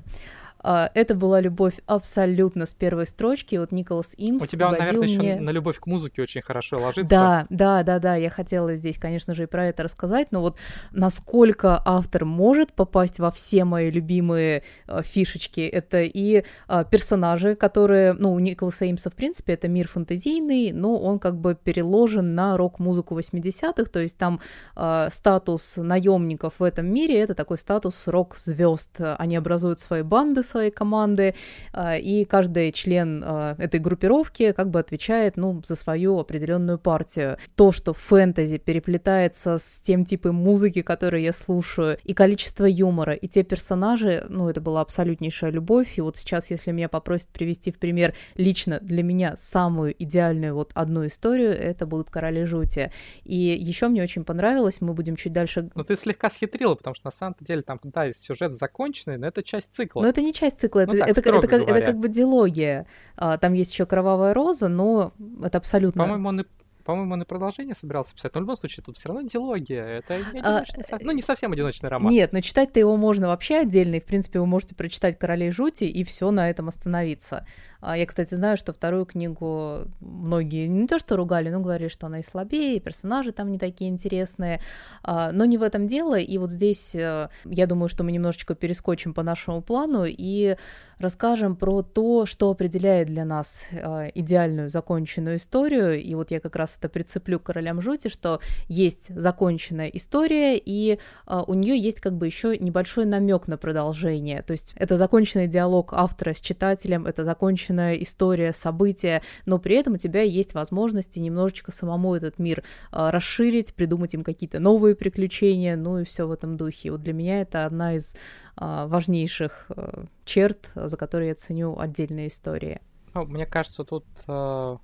А, 0.66 0.90
это 0.94 1.14
была 1.14 1.40
любовь 1.40 1.74
абсолютно 1.86 2.64
с 2.64 2.72
первой 2.72 3.06
строчки. 3.06 3.56
Вот 3.56 3.70
Николас 3.70 4.14
Имс 4.16 4.44
У 4.44 4.46
тебя, 4.46 4.70
наверное, 4.70 5.02
мне... 5.02 5.14
еще 5.14 5.40
на 5.40 5.50
любовь 5.50 5.78
к 5.78 5.86
музыке 5.86 6.22
очень 6.22 6.40
хорошо 6.40 6.80
ложится. 6.80 7.10
Да, 7.10 7.46
да, 7.50 7.82
да, 7.82 7.98
да. 7.98 8.14
Я 8.16 8.30
хотела 8.30 8.74
здесь, 8.74 8.96
конечно 8.96 9.34
же, 9.34 9.42
и 9.42 9.46
про 9.46 9.66
это 9.66 9.82
рассказать, 9.82 10.28
но 10.30 10.40
вот 10.40 10.56
насколько 10.90 11.82
автор 11.84 12.24
может 12.24 12.72
попасть 12.72 13.20
во 13.20 13.30
все 13.30 13.64
мои 13.64 13.90
любимые 13.90 14.62
э, 14.86 15.02
фишечки, 15.02 15.60
это 15.60 16.02
и 16.02 16.44
э, 16.68 16.84
персонажи, 16.90 17.56
которые, 17.56 18.14
ну, 18.14 18.32
у 18.32 18.38
Николаса 18.38 18.86
Имса, 18.86 19.10
в 19.10 19.14
принципе, 19.14 19.52
это 19.52 19.68
мир 19.68 19.86
фантазийный, 19.86 20.72
но 20.72 20.98
он 20.98 21.18
как 21.18 21.36
бы 21.36 21.54
переложен 21.54 22.34
на 22.34 22.56
рок-музыку 22.56 23.18
80-х, 23.18 23.84
то 23.90 24.00
есть 24.00 24.16
там 24.16 24.40
э, 24.76 25.08
статус 25.10 25.76
наемников 25.76 26.54
в 26.58 26.62
этом 26.62 26.86
мире 26.86 27.20
это 27.20 27.34
такой 27.34 27.58
статус 27.58 28.08
рок-звезд. 28.08 28.98
Они 29.18 29.36
образуют 29.36 29.80
свои 29.80 30.00
банды, 30.00 30.42
своей 30.54 30.70
команды, 30.70 31.34
а, 31.72 31.96
и 31.96 32.24
каждый 32.24 32.70
член 32.70 33.24
а, 33.26 33.56
этой 33.58 33.80
группировки 33.80 34.52
как 34.52 34.70
бы 34.70 34.78
отвечает, 34.78 35.36
ну, 35.36 35.60
за 35.64 35.74
свою 35.74 36.20
определенную 36.20 36.78
партию. 36.78 37.38
То, 37.56 37.72
что 37.72 37.92
фэнтези 37.92 38.58
переплетается 38.58 39.58
с 39.58 39.80
тем 39.80 40.04
типом 40.04 40.36
музыки, 40.36 40.82
которую 40.82 41.22
я 41.22 41.32
слушаю, 41.32 41.98
и 42.04 42.14
количество 42.14 42.66
юмора, 42.66 43.14
и 43.14 43.26
те 43.26 43.42
персонажи, 43.42 44.26
ну, 44.28 44.48
это 44.48 44.60
была 44.60 44.80
абсолютнейшая 44.80 45.50
любовь, 45.50 45.98
и 45.98 46.00
вот 46.00 46.16
сейчас, 46.16 46.52
если 46.52 46.70
меня 46.70 46.88
попросят 46.88 47.30
привести 47.30 47.72
в 47.72 47.78
пример 47.78 48.14
лично 48.36 48.78
для 48.80 49.02
меня 49.02 49.34
самую 49.36 49.92
идеальную 49.98 50.54
вот 50.54 50.70
одну 50.74 51.04
историю, 51.04 51.50
это 51.50 51.84
будут 51.84 52.10
«Короли 52.10 52.44
жути». 52.44 52.92
И 53.24 53.36
еще 53.36 53.88
мне 53.88 54.04
очень 54.04 54.24
понравилось, 54.24 54.80
мы 54.80 54.94
будем 54.94 55.16
чуть 55.16 55.32
дальше... 55.32 55.68
Ну, 55.74 55.82
ты 55.82 55.96
слегка 55.96 56.30
схитрила, 56.30 56.76
потому 56.76 56.94
что 56.94 57.06
на 57.06 57.10
самом 57.10 57.34
деле 57.40 57.62
там, 57.62 57.80
да, 57.82 58.12
сюжет 58.12 58.54
законченный, 58.54 59.18
но 59.18 59.26
это 59.26 59.42
часть 59.42 59.72
цикла. 59.72 60.02
Но 60.02 60.08
это 60.08 60.22
не 60.22 60.32
часть 60.32 60.43
цикла, 60.50 60.84
ну, 60.86 60.94
это, 60.94 61.06
так, 61.06 61.08
это, 61.08 61.36
это, 61.38 61.48
как, 61.48 61.62
это 61.62 61.80
как 61.80 61.98
бы 61.98 62.08
диалогия. 62.08 62.86
А, 63.16 63.38
там 63.38 63.52
есть 63.54 63.72
еще 63.72 63.86
«Кровавая 63.86 64.34
роза», 64.34 64.68
но 64.68 65.12
это 65.42 65.58
абсолютно... 65.58 66.02
По-моему, 66.02 66.28
он 66.28 66.40
и 66.40 66.44
по-моему, 66.84 67.14
он 67.14 67.22
и 67.22 67.24
продолжение 67.24 67.74
собирался 67.74 68.14
писать, 68.14 68.34
но 68.34 68.40
в 68.40 68.42
любом 68.42 68.56
случае 68.56 68.84
тут 68.84 68.98
все 68.98 69.08
равно 69.08 69.26
диалогия. 69.26 69.84
Это 69.84 70.18
не 70.32 70.40
а, 70.40 70.64
ну, 71.00 71.12
не 71.12 71.22
совсем 71.22 71.52
одиночный 71.52 71.88
роман. 71.88 72.12
Нет, 72.12 72.32
но 72.32 72.40
читать-то 72.40 72.78
его 72.78 72.96
можно 72.98 73.28
вообще 73.28 73.56
отдельно, 73.56 73.94
и, 73.94 74.00
в 74.00 74.04
принципе, 74.04 74.38
вы 74.38 74.46
можете 74.46 74.74
прочитать 74.74 75.18
«Королей 75.18 75.50
жути» 75.50 75.84
и 75.84 76.04
все 76.04 76.30
на 76.30 76.50
этом 76.50 76.68
остановиться. 76.68 77.46
А 77.84 77.96
я, 77.96 78.06
кстати, 78.06 78.34
знаю, 78.34 78.56
что 78.56 78.72
вторую 78.72 79.04
книгу 79.04 79.86
многие 80.00 80.66
не 80.66 80.86
то 80.86 80.98
что 80.98 81.16
ругали, 81.16 81.50
но 81.50 81.60
говорили, 81.60 81.88
что 81.88 82.06
она 82.06 82.20
и 82.20 82.22
слабее, 82.22 82.76
и 82.76 82.80
персонажи 82.80 83.32
там 83.32 83.52
не 83.52 83.58
такие 83.58 83.90
интересные. 83.90 84.60
А, 85.02 85.32
но 85.32 85.44
не 85.44 85.58
в 85.58 85.62
этом 85.62 85.86
дело. 85.86 86.18
И 86.18 86.38
вот 86.38 86.50
здесь 86.50 86.94
э, 86.94 87.28
я 87.44 87.66
думаю, 87.66 87.88
что 87.88 88.04
мы 88.04 88.12
немножечко 88.12 88.54
перескочим 88.54 89.12
по 89.12 89.22
нашему 89.22 89.60
плану 89.60 90.04
и 90.06 90.56
расскажем 90.98 91.56
про 91.56 91.82
то, 91.82 92.24
что 92.24 92.50
определяет 92.50 93.08
для 93.08 93.24
нас 93.24 93.68
э, 93.70 94.10
идеальную 94.14 94.70
законченную 94.70 95.36
историю. 95.36 96.00
И 96.00 96.14
вот 96.14 96.30
я 96.30 96.40
как 96.40 96.56
раз 96.56 96.76
это 96.78 96.88
прицеплю 96.88 97.38
к 97.38 97.44
королям 97.44 97.82
жути, 97.82 98.08
что 98.08 98.40
есть 98.68 99.14
законченная 99.14 99.88
история, 99.88 100.56
и 100.56 100.98
э, 101.26 101.42
у 101.46 101.54
нее 101.54 101.78
есть 101.78 102.00
как 102.00 102.14
бы 102.14 102.26
еще 102.26 102.56
небольшой 102.56 103.04
намек 103.04 103.46
на 103.46 103.58
продолжение. 103.58 104.42
То 104.42 104.52
есть 104.52 104.72
это 104.76 104.96
законченный 104.96 105.48
диалог 105.48 105.92
автора 105.92 106.32
с 106.32 106.40
читателем, 106.40 107.06
это 107.06 107.24
законченный 107.24 107.73
законченная 107.74 107.94
история, 107.94 108.52
события, 108.52 109.22
но 109.46 109.58
при 109.58 109.76
этом 109.76 109.94
у 109.94 109.96
тебя 109.96 110.22
есть 110.22 110.54
возможности 110.54 111.18
немножечко 111.18 111.70
самому 111.70 112.14
этот 112.14 112.38
мир 112.38 112.62
э, 112.92 113.10
расширить, 113.10 113.74
придумать 113.74 114.14
им 114.14 114.22
какие-то 114.22 114.60
новые 114.60 114.94
приключения, 114.94 115.76
ну 115.76 115.98
и 115.98 116.04
все 116.04 116.26
в 116.26 116.32
этом 116.32 116.56
духе. 116.56 116.90
Вот 116.90 117.02
для 117.02 117.12
меня 117.12 117.40
это 117.40 117.66
одна 117.66 117.94
из 117.94 118.14
э, 118.14 118.86
важнейших 118.86 119.66
э, 119.70 120.04
черт, 120.24 120.70
за 120.74 120.96
которые 120.96 121.28
я 121.28 121.34
ценю 121.34 121.78
отдельные 121.78 122.28
истории. 122.28 122.80
Ну, 123.14 123.24
мне 123.26 123.46
кажется, 123.46 123.84
тут 123.84 124.04
э, 124.28 124.76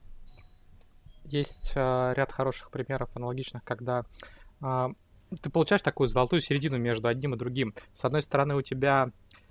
есть 1.25 1.73
э, 1.75 2.13
ряд 2.17 2.33
хороших 2.33 2.71
примеров 2.71 3.11
аналогичных, 3.15 3.65
когда 3.65 4.05
э, 4.63 4.89
ты 5.43 5.51
получаешь 5.51 5.83
такую 5.83 6.09
золотую 6.09 6.41
середину 6.41 6.79
между 6.79 7.09
одним 7.09 7.35
и 7.35 7.39
другим. 7.39 7.75
С 7.93 8.05
одной 8.05 8.23
стороны, 8.23 8.57
у 8.57 8.63
тебя 8.63 9.11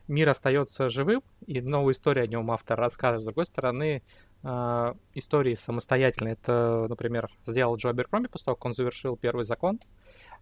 мир 0.10 0.30
остается 0.30 0.90
живым, 0.90 1.22
и 1.46 1.62
новую 1.62 1.94
историю 1.94 2.26
о 2.26 2.28
нем 2.28 2.52
автор 2.52 2.78
рассказывает. 2.78 3.22
С 3.22 3.26
другой 3.26 3.46
стороны, 3.46 4.02
э, 4.44 4.94
истории 5.14 5.54
самостоятельные. 5.54 6.34
Это, 6.34 6.88
например, 6.90 7.30
сделал 7.46 7.78
Джо 7.78 7.90
Аберкромби 7.90 8.28
после 8.28 8.46
того, 8.46 8.56
как 8.56 8.66
он 8.66 8.74
завершил 8.74 9.16
первый 9.16 9.46
закон. 9.46 9.80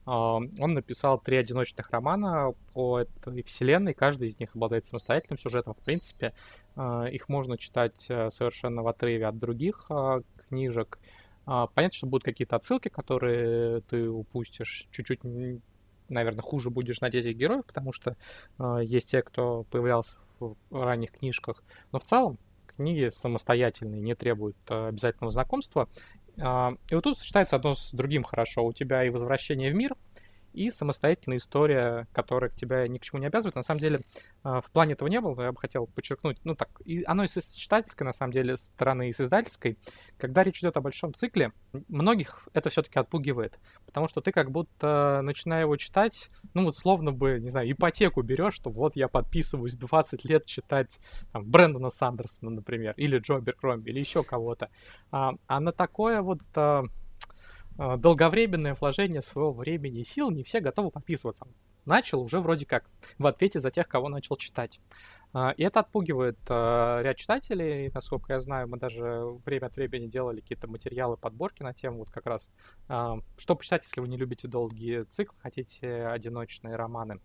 Э, 0.06 0.10
он 0.10 0.74
написал 0.74 1.20
три 1.20 1.38
одиночных 1.38 1.92
романа 1.92 2.54
по 2.74 3.00
этой 3.00 3.44
вселенной, 3.44 3.94
каждый 3.94 4.30
из 4.30 4.40
них 4.40 4.56
обладает 4.56 4.88
самостоятельным 4.88 5.38
сюжетом. 5.38 5.74
В 5.74 5.84
принципе, 5.84 6.34
э, 6.76 7.10
их 7.12 7.30
можно 7.30 7.58
читать 7.58 8.06
э, 8.10 8.32
совершенно 8.32 8.84
в 8.84 8.88
отрыве 8.88 9.28
от 9.28 9.38
других 9.38 9.86
э, 9.90 10.22
книжек. 10.48 10.98
Э, 11.46 11.68
понятно, 11.74 11.98
что 11.98 12.08
будут 12.08 12.24
какие-то 12.24 12.56
отсылки, 12.56 12.88
которые 12.88 13.82
ты 13.82 14.10
упустишь 14.10 14.88
чуть-чуть 14.92 15.24
наверное, 16.10 16.42
хуже 16.42 16.70
будешь 16.70 17.02
на 17.02 17.10
детях 17.10 17.36
героев, 17.36 17.66
потому 17.66 17.94
что 17.94 18.16
э, 18.60 18.80
есть 18.84 19.12
те, 19.12 19.22
кто 19.22 19.64
появлялся 19.64 20.18
в 20.40 20.56
ранних 20.72 21.12
книжках. 21.12 21.64
Но 21.92 22.00
в 22.00 22.04
целом 22.04 22.38
книги 22.76 23.10
самостоятельные, 23.10 24.02
не 24.02 24.16
требуют 24.16 24.58
э, 24.70 24.88
обязательного 24.90 25.32
знакомства. 25.32 25.90
Э, 26.38 26.72
и 26.90 26.96
вот 26.96 27.04
тут 27.04 27.18
сочетается 27.18 27.56
одно 27.56 27.76
с 27.76 27.92
другим 27.92 28.24
хорошо. 28.24 28.66
У 28.66 28.74
тебя 28.74 29.04
и 29.04 29.10
возвращение 29.10 29.72
в 29.72 29.76
мир, 29.76 29.96
и 30.58 30.72
самостоятельная 30.72 31.38
история, 31.38 32.08
которая 32.12 32.50
к 32.50 32.56
тебя 32.56 32.88
ни 32.88 32.98
к 32.98 33.04
чему 33.04 33.22
не 33.22 33.28
обязывает. 33.28 33.56
На 33.56 33.64
самом 33.64 33.80
деле, 33.80 34.02
а, 34.44 34.62
в 34.62 34.72
плане 34.72 34.94
этого 34.94 35.08
не 35.08 35.22
было, 35.22 35.40
я 35.42 35.52
бы 35.52 35.60
хотел 35.60 35.86
подчеркнуть, 35.88 36.40
ну 36.44 36.56
так, 36.56 36.70
и 36.84 37.04
оно 37.06 37.24
и 37.24 37.28
с 37.28 37.54
читательской, 37.54 38.06
на 38.06 38.14
самом 38.14 38.34
деле, 38.34 38.58
стороны, 38.58 39.10
и 39.10 39.14
с 39.14 39.22
издательской. 39.22 39.78
Когда 40.18 40.44
речь 40.44 40.60
идет 40.60 40.76
о 40.78 40.82
большом 40.82 41.14
цикле, 41.14 41.52
многих 41.88 42.48
это 42.54 42.70
все-таки 42.70 43.00
отпугивает, 43.00 43.60
потому 43.86 44.08
что 44.08 44.22
ты 44.22 44.32
как 44.32 44.52
будто, 44.52 45.22
начиная 45.24 45.62
его 45.62 45.78
читать, 45.78 46.30
ну 46.54 46.64
вот 46.64 46.76
словно 46.76 47.12
бы, 47.12 47.40
не 47.40 47.50
знаю, 47.50 47.72
ипотеку 47.72 48.24
берешь, 48.24 48.56
что 48.56 48.72
вот 48.72 48.96
я 48.96 49.08
подписываюсь 49.08 49.76
20 49.76 50.26
лет 50.26 50.46
читать 50.46 51.00
там, 51.32 51.46
Брэндона 51.46 51.92
Сандерсона, 51.92 52.50
например, 52.50 52.96
или 52.98 53.20
Джо 53.20 53.40
Беркромби, 53.40 53.92
или 53.92 54.00
еще 54.00 54.24
кого-то. 54.24 54.70
А, 55.12 55.34
а 55.46 55.60
на 55.60 55.72
такое 55.72 56.22
вот 56.22 56.40
а, 56.56 56.84
долговременное 57.78 58.76
вложение 58.76 59.22
своего 59.22 59.54
времени 59.54 60.02
и 60.02 60.04
сил 60.04 60.32
не 60.32 60.44
все 60.44 60.60
готовы 60.60 60.92
подписываться. 60.92 61.48
Начал 61.86 62.22
уже 62.22 62.42
вроде 62.42 62.66
как 62.66 62.84
в 63.18 63.26
ответе 63.28 63.60
за 63.60 63.72
тех, 63.72 63.88
кого 63.88 64.10
начал 64.10 64.36
читать. 64.36 64.80
А, 65.34 65.52
и 65.56 65.64
это 65.64 65.80
отпугивает 65.80 66.38
а, 66.50 67.02
ряд 67.02 67.16
читателей. 67.16 67.90
Насколько 67.94 68.34
я 68.34 68.40
знаю, 68.40 68.68
мы 68.68 68.78
даже 68.78 69.24
время 69.46 69.68
от 69.68 69.76
времени 69.76 70.08
делали 70.08 70.42
какие-то 70.42 70.68
материалы, 70.68 71.16
подборки 71.16 71.64
на 71.64 71.74
тему 71.74 72.00
вот 72.00 72.10
как 72.10 72.26
раз, 72.26 72.50
что 72.88 73.56
почитать, 73.56 73.86
если 73.86 74.02
вы 74.02 74.08
не 74.08 74.18
любите 74.18 74.48
долгие 74.48 75.04
циклы, 75.04 75.38
хотите 75.42 76.08
одиночные 76.08 76.76
романы. 76.76 77.20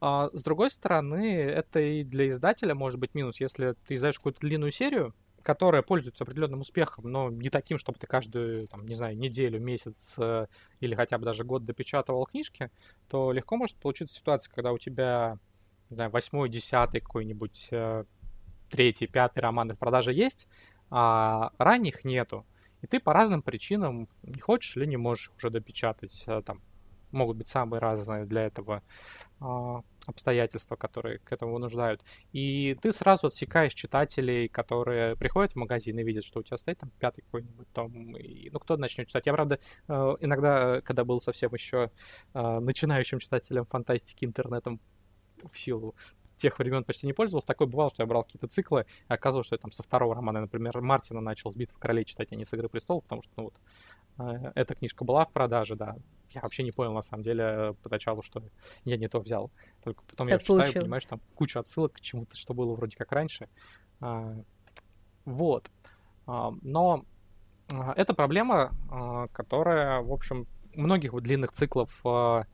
С 0.00 0.42
другой 0.42 0.70
стороны, 0.70 1.36
это 1.36 1.80
и 1.80 2.04
для 2.04 2.28
издателя 2.28 2.74
может 2.74 3.00
быть 3.00 3.14
минус, 3.14 3.40
если 3.40 3.74
ты 3.86 3.96
издаешь 3.96 4.16
какую-то 4.16 4.40
длинную 4.40 4.70
серию, 4.70 5.12
которая 5.42 5.82
пользуется 5.82 6.24
определенным 6.24 6.60
успехом, 6.60 7.10
но 7.10 7.30
не 7.30 7.48
таким, 7.48 7.78
чтобы 7.78 7.98
ты 7.98 8.06
каждую, 8.06 8.68
там, 8.68 8.86
не 8.86 8.94
знаю, 8.94 9.16
неделю, 9.16 9.60
месяц 9.60 10.16
э, 10.18 10.46
или 10.80 10.94
хотя 10.94 11.18
бы 11.18 11.24
даже 11.24 11.44
год 11.44 11.64
допечатывал 11.64 12.26
книжки, 12.26 12.70
то 13.08 13.32
легко 13.32 13.56
может 13.56 13.76
получиться 13.76 14.16
ситуация, 14.16 14.52
когда 14.52 14.72
у 14.72 14.78
тебя, 14.78 15.38
не 15.90 15.94
знаю, 15.94 16.10
восьмой, 16.10 16.48
десятый 16.48 17.00
какой-нибудь 17.00 17.68
э, 17.70 18.04
третий, 18.70 19.06
пятый 19.06 19.40
романы 19.40 19.74
в 19.74 19.78
продаже 19.78 20.12
есть, 20.12 20.48
а 20.90 21.52
ранних 21.58 22.04
нету. 22.04 22.44
И 22.82 22.86
ты 22.86 23.00
по 23.00 23.12
разным 23.12 23.42
причинам 23.42 24.08
не 24.22 24.40
хочешь 24.40 24.76
или 24.76 24.86
не 24.86 24.96
можешь 24.96 25.32
уже 25.36 25.50
допечатать. 25.50 26.24
Э, 26.26 26.42
там 26.44 26.60
могут 27.12 27.36
быть 27.36 27.48
самые 27.48 27.80
разные 27.80 28.24
для 28.24 28.46
этого 28.46 28.82
а, 29.40 29.82
обстоятельства, 30.06 30.76
которые 30.76 31.18
к 31.18 31.32
этому 31.32 31.52
вынуждают. 31.54 32.02
И 32.32 32.76
ты 32.80 32.92
сразу 32.92 33.28
отсекаешь 33.28 33.74
читателей, 33.74 34.48
которые 34.48 35.16
приходят 35.16 35.52
в 35.52 35.56
магазин 35.56 35.98
и 35.98 36.02
видят, 36.02 36.24
что 36.24 36.40
у 36.40 36.42
тебя 36.42 36.56
стоит 36.56 36.78
там 36.78 36.90
пятый 36.98 37.22
какой-нибудь 37.22 37.68
том, 37.72 38.16
и, 38.16 38.50
ну, 38.50 38.58
кто 38.58 38.76
начнет 38.76 39.06
читать. 39.06 39.26
Я, 39.26 39.34
правда, 39.34 39.58
э, 39.88 40.16
иногда, 40.20 40.80
когда 40.80 41.04
был 41.04 41.20
совсем 41.20 41.52
еще 41.52 41.90
э, 42.34 42.58
начинающим 42.60 43.18
читателем 43.18 43.66
фантастики 43.66 44.24
интернетом 44.24 44.80
в 45.52 45.56
силу 45.56 45.94
тех 46.38 46.58
времен 46.58 46.84
почти 46.84 47.06
не 47.06 47.12
пользовался. 47.12 47.46
Такое 47.46 47.68
бывало, 47.68 47.90
что 47.90 48.02
я 48.02 48.06
брал 48.06 48.24
какие-то 48.24 48.48
циклы, 48.48 48.86
и 49.08 49.12
оказывалось, 49.12 49.46
что 49.46 49.54
я 49.54 49.58
там 49.58 49.72
со 49.72 49.82
второго 49.82 50.14
романа, 50.14 50.40
например, 50.40 50.80
Мартина 50.80 51.20
начал 51.20 51.52
с 51.52 51.56
«Битвы 51.56 51.78
королей» 51.78 52.04
читать, 52.04 52.32
а 52.32 52.36
не 52.36 52.44
с 52.44 52.52
«Игры 52.52 52.68
престолов», 52.68 53.02
потому 53.04 53.22
что, 53.22 53.32
ну 53.36 53.44
вот, 53.44 53.54
э, 54.18 54.52
эта 54.54 54.74
книжка 54.74 55.04
была 55.04 55.24
в 55.24 55.32
продаже, 55.32 55.76
да, 55.76 55.96
я 56.30 56.40
вообще 56.42 56.62
не 56.62 56.72
понял, 56.72 56.92
на 56.92 57.02
самом 57.02 57.22
деле, 57.22 57.74
поначалу, 57.82 58.22
что 58.22 58.42
я 58.84 58.96
не 58.96 59.08
то 59.08 59.20
взял. 59.20 59.50
Только 59.82 60.02
потом 60.04 60.28
так 60.28 60.40
я 60.40 60.44
читаю, 60.44 60.72
понимаешь, 60.72 61.06
там 61.06 61.20
куча 61.34 61.60
отсылок 61.60 61.94
к 61.94 62.00
чему-то, 62.00 62.36
что 62.36 62.54
было 62.54 62.74
вроде 62.74 62.96
как 62.96 63.12
раньше. 63.12 63.48
А, 64.00 64.34
вот. 65.24 65.70
А, 66.26 66.52
но 66.62 67.04
а, 67.72 67.94
это 67.96 68.14
проблема, 68.14 68.72
которая, 69.32 70.00
в 70.02 70.12
общем, 70.12 70.46
многих 70.78 71.12
вот 71.12 71.22
длинных 71.22 71.52
циклов 71.52 71.90
а, 72.04 72.44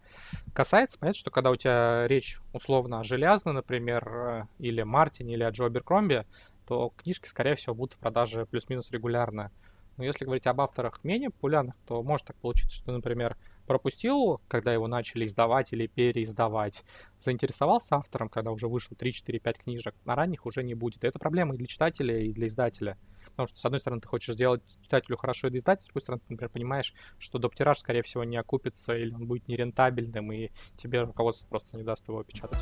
касается. 0.53 0.99
Понятно, 0.99 1.19
что 1.19 1.31
когда 1.31 1.51
у 1.51 1.57
тебя 1.57 2.07
речь 2.09 2.39
условно 2.53 3.01
о 3.01 3.05
Железно, 3.05 3.53
например, 3.53 4.09
э, 4.09 4.43
или 4.59 4.83
Мартине, 4.83 5.35
или 5.35 5.43
о 5.43 5.51
Джо 5.51 5.69
Беркромби, 5.69 6.27
то 6.67 6.93
книжки, 6.97 7.29
скорее 7.29 7.55
всего, 7.55 7.75
будут 7.75 7.95
в 7.95 7.99
продаже 7.99 8.47
плюс-минус 8.47 8.91
регулярно. 8.91 9.53
Но 9.97 10.05
если 10.05 10.25
говорить 10.25 10.47
об 10.47 10.61
авторах 10.61 11.05
менее 11.05 11.31
популярных, 11.31 11.77
то 11.87 12.03
может 12.03 12.27
так 12.27 12.37
получиться, 12.37 12.77
что, 12.77 12.93
например, 12.93 13.37
пропустил, 13.67 14.41
когда 14.49 14.73
его 14.73 14.89
начали 14.89 15.27
издавать 15.27 15.73
или 15.73 15.87
переиздавать, 15.87 16.83
заинтересовался 17.21 17.97
автором, 17.97 18.29
когда 18.29 18.51
уже 18.51 18.67
вышло 18.67 18.97
3, 18.97 19.13
4, 19.13 19.39
5 19.39 19.59
книжек, 19.59 19.95
на 20.05 20.15
ранних 20.15 20.47
уже 20.47 20.63
не 20.65 20.75
будет. 20.75 21.05
И 21.05 21.07
это 21.07 21.19
проблема 21.19 21.55
и 21.55 21.59
для 21.59 21.67
читателя, 21.67 22.19
и 22.19 22.33
для 22.33 22.49
издателя. 22.49 22.99
Потому 23.35 23.49
что, 23.49 23.59
с 23.59 23.65
одной 23.65 23.81
стороны, 23.81 24.01
ты 24.01 24.09
хочешь 24.09 24.35
сделать 24.35 24.63
читателю 24.83 25.17
хорошо 25.17 25.49
и 25.49 25.57
издать, 25.57 25.83
с 25.83 25.85
другой 25.85 26.03
стороны, 26.03 26.21
ты, 26.27 26.33
например, 26.33 26.51
понимаешь, 26.51 26.95
что 27.19 27.39
доптираж, 27.39 27.79
скорее 27.79 28.03
всего, 28.03 28.25
не 28.25 28.37
окупится, 28.37 28.97
или 28.97 29.13
он 29.13 29.27
будет 29.27 29.49
нерентабельным, 29.49 30.33
и 30.33 30.51
тебе 30.77 31.03
руководство 31.03 31.47
просто 31.49 31.77
не 31.77 31.83
даст 31.83 32.07
его 32.09 32.23
печатать. 32.23 32.61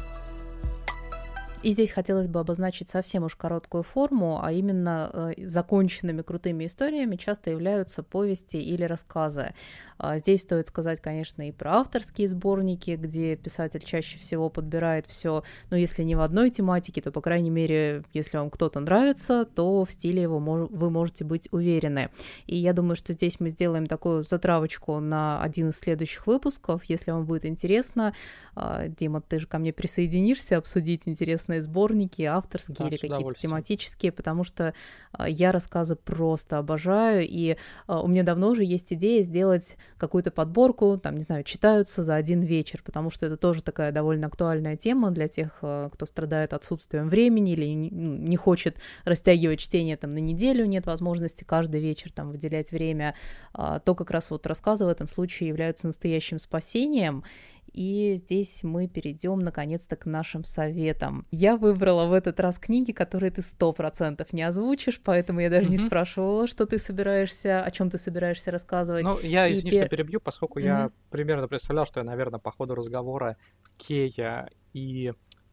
И 1.62 1.70
здесь 1.70 1.92
хотелось 1.92 2.26
бы 2.26 2.40
обозначить 2.40 2.88
совсем 2.88 3.22
уж 3.22 3.36
короткую 3.36 3.84
форму, 3.84 4.40
а 4.42 4.50
именно 4.50 5.10
э, 5.12 5.46
законченными 5.46 6.22
крутыми 6.22 6.66
историями 6.66 7.14
часто 7.14 7.50
являются 7.50 8.02
повести 8.02 8.56
или 8.56 8.82
рассказы. 8.82 9.54
А 9.96 10.18
здесь 10.18 10.42
стоит 10.42 10.66
сказать, 10.66 11.00
конечно, 11.00 11.46
и 11.46 11.52
про 11.52 11.74
авторские 11.74 12.28
сборники, 12.28 12.98
где 13.00 13.36
писатель 13.36 13.84
чаще 13.84 14.18
всего 14.18 14.50
подбирает 14.50 15.06
все, 15.06 15.44
ну, 15.70 15.76
если 15.76 16.02
не 16.02 16.16
в 16.16 16.20
одной 16.22 16.50
тематике, 16.50 17.00
то, 17.00 17.12
по 17.12 17.20
крайней 17.20 17.50
мере, 17.50 18.02
если 18.12 18.38
вам 18.38 18.50
кто-то 18.50 18.80
нравится, 18.80 19.44
то 19.44 19.84
в 19.84 19.92
стиле 19.92 20.22
его 20.22 20.40
вы 20.40 20.90
можете 20.90 21.22
быть 21.22 21.48
уверены. 21.52 22.10
И 22.48 22.56
я 22.56 22.72
думаю, 22.72 22.96
что 22.96 23.12
здесь 23.12 23.38
мы 23.38 23.50
сделаем 23.50 23.86
такую 23.86 24.24
затравочку 24.24 24.98
на 24.98 25.40
один 25.40 25.68
из 25.68 25.78
следующих 25.78 26.26
выпусков. 26.26 26.82
Если 26.86 27.12
вам 27.12 27.24
будет 27.24 27.44
интересно, 27.44 28.12
а, 28.56 28.88
Дима, 28.88 29.20
ты 29.20 29.38
же 29.38 29.46
ко 29.46 29.58
мне 29.58 29.72
присоединишься 29.72 30.56
обсудить 30.56 31.02
интересные 31.06 31.51
сборники, 31.60 32.22
авторские 32.22 32.76
да, 32.78 32.86
или 32.88 32.96
какие-то 32.96 33.34
тематические, 33.34 34.12
потому 34.12 34.44
что 34.44 34.74
а, 35.12 35.28
я 35.28 35.52
рассказы 35.52 35.96
просто 35.96 36.58
обожаю, 36.58 37.26
и 37.28 37.56
у 37.86 38.08
меня 38.08 38.22
давно 38.22 38.50
уже 38.50 38.64
есть 38.64 38.92
идея 38.92 39.22
сделать 39.22 39.76
какую-то 39.98 40.30
подборку, 40.30 40.98
там, 40.98 41.16
не 41.16 41.22
знаю, 41.22 41.44
читаются 41.44 42.02
за 42.02 42.14
один 42.14 42.40
вечер, 42.40 42.82
потому 42.84 43.10
что 43.10 43.26
это 43.26 43.36
тоже 43.36 43.62
такая 43.62 43.92
довольно 43.92 44.26
актуальная 44.26 44.76
тема 44.76 45.10
для 45.10 45.28
тех, 45.28 45.58
э, 45.62 45.90
кто 45.92 46.06
страдает 46.06 46.52
отсутствием 46.52 47.08
времени 47.08 47.52
или 47.52 47.90
ну, 47.90 48.16
не 48.16 48.36
хочет 48.36 48.78
растягивать 49.04 49.60
чтение 49.60 49.96
там 49.96 50.14
на 50.14 50.18
неделю, 50.18 50.66
нет 50.66 50.86
возможности 50.86 51.44
каждый 51.44 51.80
вечер 51.80 52.12
там 52.12 52.30
выделять 52.30 52.70
время, 52.72 53.14
а, 53.52 53.78
то 53.78 53.94
как 53.94 54.10
раз 54.10 54.30
вот 54.30 54.46
рассказы 54.46 54.84
в 54.84 54.88
этом 54.88 55.08
случае 55.08 55.48
являются 55.48 55.86
настоящим 55.86 56.38
спасением, 56.38 57.24
и 57.72 58.16
здесь 58.16 58.62
мы 58.62 58.86
перейдем 58.88 59.38
наконец-то 59.38 59.96
к 59.96 60.06
нашим 60.06 60.44
советам. 60.44 61.24
Я 61.30 61.56
выбрала 61.56 62.06
в 62.06 62.12
этот 62.12 62.40
раз 62.40 62.58
книги, 62.58 62.92
которые 62.92 63.30
ты 63.30 63.42
сто 63.42 63.72
процентов 63.72 64.32
не 64.32 64.42
озвучишь, 64.42 65.00
поэтому 65.02 65.40
я 65.40 65.50
даже 65.50 65.68
mm-hmm. 65.68 65.70
не 65.70 65.76
спрашивала, 65.78 66.46
что 66.46 66.66
ты 66.66 66.78
собираешься, 66.78 67.62
о 67.62 67.70
чем 67.70 67.90
ты 67.90 67.98
собираешься 67.98 68.50
рассказывать. 68.50 69.04
Ну, 69.04 69.18
я, 69.20 69.50
извини, 69.50 69.70
пер... 69.70 69.80
что 69.80 69.88
перебью, 69.88 70.20
поскольку 70.20 70.58
mm-hmm. 70.58 70.64
я 70.64 70.90
примерно 71.10 71.48
представлял, 71.48 71.86
что 71.86 72.00
я, 72.00 72.04
наверное, 72.04 72.40
по 72.40 72.50
ходу 72.50 72.74
разговора 72.74 73.36
Кея 73.78 74.50
и 74.72 75.12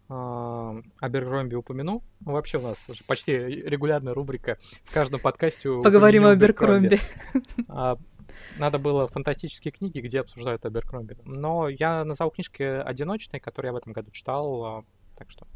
а, 0.09 0.75
Абергромби 0.99 1.55
упомяну. 1.55 2.03
Ну, 2.25 2.31
вообще 2.31 2.57
у 2.57 2.61
нас 2.61 2.85
почти 3.05 3.33
регулярная 3.33 4.13
рубрика 4.13 4.57
в 4.83 4.93
каждом 4.93 5.19
подкасте. 5.19 5.69
Поговорим 5.83 6.25
о 6.25 6.31
Аберкромби. 6.31 6.99
Надо 8.59 8.77
было 8.77 9.07
фантастические 9.07 9.71
книги, 9.71 10.01
где 10.01 10.19
обсуждают 10.19 10.65
Аберкромби. 10.65 11.15
Но 11.23 11.69
я 11.69 12.03
назову 12.03 12.29
книжки 12.29 12.61
одиночные, 12.61 13.39
которые 13.39 13.69
я 13.69 13.73
в 13.73 13.77
этом 13.77 13.93
году 13.93 14.11
читал, 14.11 14.65
а, 14.65 14.83
так 15.17 15.31
что, 15.31 15.47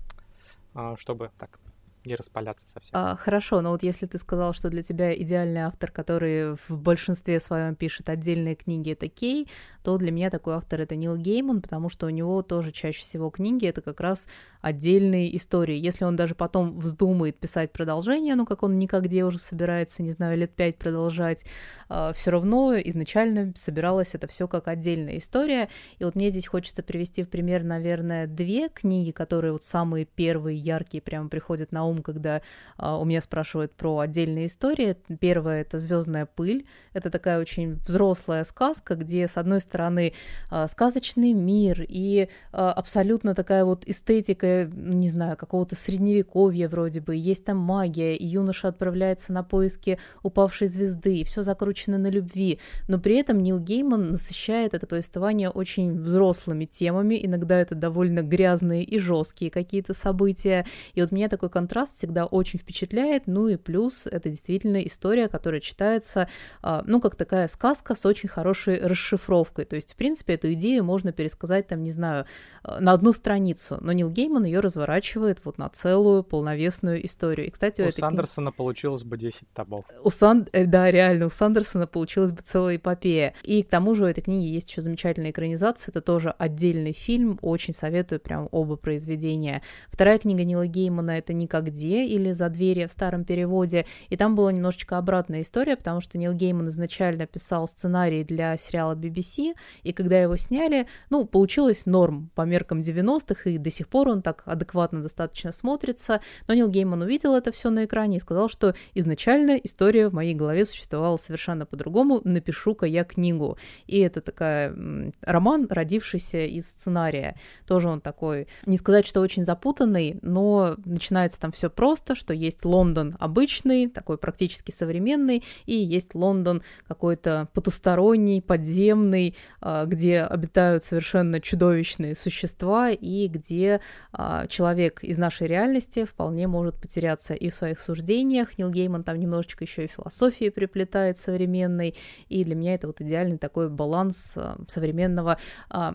а, 0.74 0.96
чтобы 0.96 1.30
так 1.38 1.60
не 2.06 2.16
распаляться 2.16 2.68
совсем. 2.68 2.92
А, 2.94 3.16
хорошо, 3.16 3.62
но 3.62 3.72
вот 3.72 3.84
если 3.84 4.06
ты 4.06 4.18
сказал, 4.18 4.54
что 4.54 4.70
для 4.70 4.84
тебя 4.84 5.14
идеальный 5.16 5.62
автор, 5.62 5.92
который 5.92 6.56
в 6.68 6.78
большинстве 6.78 7.40
своем 7.40 7.76
пишет 7.76 8.10
отдельные 8.10 8.56
книги, 8.56 8.92
это 8.92 9.08
Кей, 9.08 9.48
то 9.84 9.98
для 9.98 10.12
меня 10.12 10.30
такой 10.30 10.56
автор 10.56 10.82
это 10.82 10.96
Нил 10.96 11.18
Гейман, 11.18 11.62
потому 11.62 11.90
что 11.90 12.06
у 12.08 12.10
него 12.10 12.42
тоже 12.42 12.72
чаще 12.72 13.02
всего 13.02 13.30
книги 13.30 13.68
это 13.68 13.82
как 13.82 14.00
раз 14.00 14.28
отдельные 14.62 15.36
истории. 15.36 15.76
Если 15.76 16.06
он 16.06 16.16
даже 16.16 16.36
потом 16.36 16.80
вздумает 16.80 17.38
писать 17.38 17.74
продолжение, 17.74 18.36
ну 18.36 18.46
как 18.46 18.64
он 18.64 18.78
никогде 18.78 19.26
уже 19.26 19.38
собирается, 19.38 20.02
не 20.02 20.12
знаю, 20.12 20.38
лет 20.38 20.52
пять 20.56 20.78
продолжать, 20.78 21.44
а, 21.90 22.14
все 22.14 22.32
равно 22.32 22.76
изначально 22.80 23.52
собиралось 23.56 24.16
это 24.16 24.28
все 24.28 24.48
как 24.48 24.70
отдельная 24.70 25.18
история. 25.18 25.68
И 26.00 26.06
вот 26.06 26.16
мне 26.16 26.30
здесь 26.30 26.48
хочется 26.48 26.82
привести 26.82 27.24
в 27.24 27.30
пример, 27.30 27.64
наверное, 27.64 28.26
две 28.26 28.70
книги, 28.70 29.12
которые 29.12 29.52
вот 29.52 29.64
самые 29.64 30.06
первые, 30.06 30.58
яркие, 30.58 31.02
прямо 31.02 31.28
приходят 31.28 31.74
на 31.74 31.86
ум, 31.86 31.93
когда 32.02 32.42
а, 32.78 32.98
у 32.98 33.06
меня 33.06 33.22
спрашивают 33.22 33.74
про 33.74 34.00
отдельные 34.00 34.48
истории. 34.48 34.98
Первая 35.20 35.62
это 35.62 35.80
Звездная 35.80 36.26
пыль. 36.26 36.66
Это 36.94 37.10
такая 37.10 37.40
очень 37.40 37.76
взрослая 37.86 38.44
сказка, 38.44 38.96
где, 38.96 39.28
с 39.28 39.38
одной 39.38 39.60
стороны, 39.60 40.14
а, 40.50 40.68
сказочный 40.68 41.34
мир 41.34 41.86
и 41.88 42.30
а, 42.52 42.72
абсолютно 42.72 43.36
такая 43.36 43.66
вот 43.66 43.84
эстетика, 43.86 44.66
не 44.66 45.10
знаю, 45.10 45.38
какого-то 45.38 45.76
средневековья 45.76 46.70
вроде 46.70 47.02
бы. 47.02 47.16
Есть 47.16 47.46
там 47.46 47.58
магия, 47.58 48.16
и 48.16 48.26
юноша 48.26 48.70
отправляется 48.70 49.34
на 49.34 49.44
поиски 49.44 50.00
упавшей 50.24 50.68
звезды, 50.68 51.18
и 51.18 51.24
все 51.24 51.44
закручено 51.44 51.98
на 51.98 52.08
любви. 52.08 52.60
Но 52.88 53.00
при 53.00 53.18
этом 53.18 53.42
Нил 53.42 53.60
Гейман 53.60 54.12
насыщает 54.12 54.74
это 54.74 54.88
повествование 54.88 55.50
очень 55.50 56.00
взрослыми 56.00 56.66
темами. 56.66 57.20
Иногда 57.24 57.60
это 57.60 57.76
довольно 57.76 58.22
грязные 58.22 58.84
и 58.84 59.00
жесткие 59.00 59.52
какие-то 59.52 59.94
события. 59.94 60.66
И 60.94 61.02
вот 61.02 61.12
меня 61.12 61.30
такой 61.30 61.50
контраст 61.50 61.83
контраст 61.84 61.98
всегда 61.98 62.26
очень 62.26 62.60
впечатляет, 62.60 63.28
ну 63.28 63.48
и 63.48 63.58
плюс 63.58 64.08
это 64.08 64.30
действительно 64.30 64.78
история, 64.78 65.28
которая 65.28 65.60
читается, 65.60 66.28
а, 66.62 66.84
ну, 66.86 67.02
как 67.02 67.16
такая 67.16 67.48
сказка 67.48 67.96
с 67.96 68.06
очень 68.06 68.30
хорошей 68.30 68.80
расшифровкой, 68.80 69.66
то 69.66 69.76
есть, 69.76 69.94
в 69.94 69.96
принципе, 69.96 70.34
эту 70.34 70.54
идею 70.54 70.84
можно 70.84 71.12
пересказать, 71.12 71.68
там, 71.68 71.84
не 71.84 71.92
знаю, 71.92 72.26
а, 72.64 72.80
на 72.80 72.94
одну 72.94 73.12
страницу, 73.12 73.78
но 73.82 73.92
Нил 73.92 74.10
Гейман 74.10 74.46
ее 74.46 74.62
разворачивает 74.62 75.40
вот 75.44 75.58
на 75.58 75.70
целую 75.70 76.24
полновесную 76.24 77.06
историю. 77.06 77.48
И, 77.48 77.50
кстати, 77.50 77.82
у, 77.82 77.88
у 77.88 77.92
Сандерсона 77.92 78.52
кни... 78.52 78.58
получилось 78.58 79.04
бы 79.04 79.18
10 79.18 79.42
томов. 79.54 79.86
У 80.04 80.10
Сан... 80.10 80.48
Э, 80.54 80.66
да, 80.66 80.90
реально, 80.92 81.26
у 81.26 81.30
Сандерсона 81.30 81.88
получилась 81.88 82.32
бы 82.32 82.42
целая 82.42 82.78
эпопея. 82.78 83.34
И 83.44 83.64
к 83.64 83.70
тому 83.70 83.94
же 83.94 84.06
у 84.06 84.08
этой 84.08 84.22
книги 84.22 84.48
есть 84.48 84.70
еще 84.70 84.82
замечательная 84.82 85.32
экранизация, 85.32 85.92
это 85.92 86.02
тоже 86.02 86.34
отдельный 86.38 86.94
фильм, 86.94 87.40
очень 87.42 87.74
советую 87.74 88.20
прям 88.20 88.48
оба 88.52 88.76
произведения. 88.78 89.62
Вторая 89.90 90.18
книга 90.20 90.44
Нила 90.44 90.68
Геймана— 90.68 91.12
это 91.18 91.34
«Никак 91.34 91.73
где» 91.74 92.06
или 92.06 92.32
«За 92.32 92.50
двери» 92.50 92.86
в 92.86 92.92
старом 92.92 93.26
переводе, 93.26 93.86
и 94.10 94.16
там 94.16 94.36
была 94.36 94.52
немножечко 94.52 94.98
обратная 94.98 95.42
история, 95.42 95.76
потому 95.76 96.02
что 96.02 96.18
Нил 96.18 96.34
Гейман 96.34 96.70
изначально 96.70 97.26
писал 97.26 97.68
сценарий 97.68 98.24
для 98.24 98.56
сериала 98.58 98.96
BBC, 98.96 99.54
и 99.84 99.92
когда 99.92 100.20
его 100.20 100.38
сняли, 100.38 100.88
ну, 101.10 101.26
получилось 101.26 101.86
норм 101.86 102.30
по 102.36 102.44
меркам 102.44 102.80
90-х, 102.80 103.50
и 103.50 103.58
до 103.58 103.72
сих 103.72 103.88
пор 103.88 104.10
он 104.10 104.22
так 104.22 104.44
адекватно 104.46 105.02
достаточно 105.02 105.52
смотрится, 105.52 106.22
но 106.48 106.54
Нил 106.54 106.70
Гейман 106.70 107.02
увидел 107.02 107.36
это 107.36 107.52
все 107.52 107.70
на 107.70 107.86
экране 107.86 108.18
и 108.18 108.20
сказал, 108.20 108.50
что 108.50 108.74
изначально 108.94 109.58
история 109.58 110.10
в 110.10 110.14
моей 110.14 110.34
голове 110.34 110.66
существовала 110.66 111.18
совершенно 111.18 111.66
по-другому, 111.66 112.22
напишу-ка 112.24 112.86
я 112.86 113.04
книгу. 113.04 113.58
И 113.88 114.00
это 114.00 114.22
такая 114.22 114.76
роман, 115.22 115.68
родившийся 115.70 116.46
из 116.46 116.68
сценария. 116.68 117.36
Тоже 117.68 117.88
он 117.88 118.02
такой, 118.02 118.48
не 118.66 118.78
сказать, 118.78 119.06
что 119.06 119.22
очень 119.22 119.44
запутанный, 119.44 120.20
но 120.22 120.76
начинается 120.86 121.40
там 121.40 121.52
все 121.52 121.63
просто, 121.70 122.16
что 122.16 122.34
есть 122.34 122.66
Лондон 122.66 123.16
обычный, 123.20 123.88
такой 123.88 124.18
практически 124.18 124.72
современный, 124.72 125.44
и 125.66 125.76
есть 125.76 126.16
Лондон 126.16 126.62
какой-то 126.88 127.50
потусторонний, 127.54 128.42
подземный, 128.42 129.36
а, 129.62 129.86
где 129.86 130.22
обитают 130.22 130.84
совершенно 130.84 131.40
чудовищные 131.40 132.16
существа, 132.16 132.90
и 132.92 133.28
где 133.28 133.82
а, 134.12 134.48
человек 134.48 135.04
из 135.04 135.18
нашей 135.18 135.48
реальности 135.48 136.06
вполне 136.06 136.48
может 136.48 136.76
потеряться 136.76 137.34
и 137.34 137.50
в 137.50 137.54
своих 137.54 137.80
суждениях. 137.80 138.58
Нил 138.58 138.70
Гейман 138.70 139.04
там 139.04 139.20
немножечко 139.20 139.64
еще 139.64 139.86
и 139.86 139.88
философии 139.88 140.50
приплетает 140.50 141.18
современной, 141.18 141.96
и 142.30 142.44
для 142.44 142.56
меня 142.56 142.76
это 142.76 142.88
вот 142.88 143.02
идеальный 143.02 143.38
такой 143.38 143.70
баланс 143.70 144.34
а, 144.38 144.58
современного. 144.68 145.38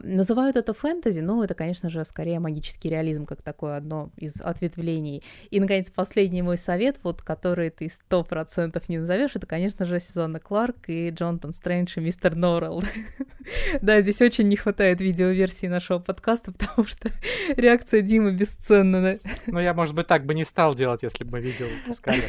Называют 0.03 0.57
это 0.57 0.73
фэнтези, 0.73 1.21
но 1.21 1.45
это, 1.45 1.55
конечно 1.55 1.91
же, 1.91 2.05
скорее 2.05 2.41
магический 2.41 2.89
реализм, 2.89 3.27
как 3.27 3.43
такое 3.43 3.77
одно 3.77 4.11
из 4.17 4.41
ответвлений. 4.41 5.23
И, 5.51 5.58
наконец, 5.61 5.91
последний 5.91 6.43
мой 6.43 6.57
совет, 6.57 6.97
вот 7.03 7.23
который 7.23 7.71
ты 7.71 7.89
сто 7.89 8.25
процентов 8.25 8.89
не 8.89 8.99
назовешь, 8.99 9.33
это, 9.35 9.47
конечно 9.47 9.85
же, 9.85 10.01
Сезонна 10.01 10.41
Кларк 10.41 10.89
и 10.89 11.11
Джонатан 11.11 11.53
Стрэндж 11.53 11.95
и 11.97 12.01
Мистер 12.01 12.35
Норрелл. 12.35 12.83
да, 13.83 14.01
здесь 14.01 14.21
очень 14.21 14.49
не 14.49 14.57
хватает 14.57 15.01
видеоверсии 15.01 15.67
нашего 15.67 15.99
подкаста, 15.99 16.53
потому 16.59 16.87
что 16.87 17.11
реакция 17.57 18.03
Димы 18.03 18.33
бесценна. 18.33 19.19
ну, 19.47 19.59
я, 19.59 19.75
может 19.75 19.95
быть, 19.95 20.07
так 20.07 20.25
бы 20.27 20.35
не 20.35 20.45
стал 20.45 20.75
делать, 20.75 21.03
если 21.03 21.25
бы 21.25 21.33
мы 21.33 21.41
видео 21.41 21.67
выпускали. 21.83 22.21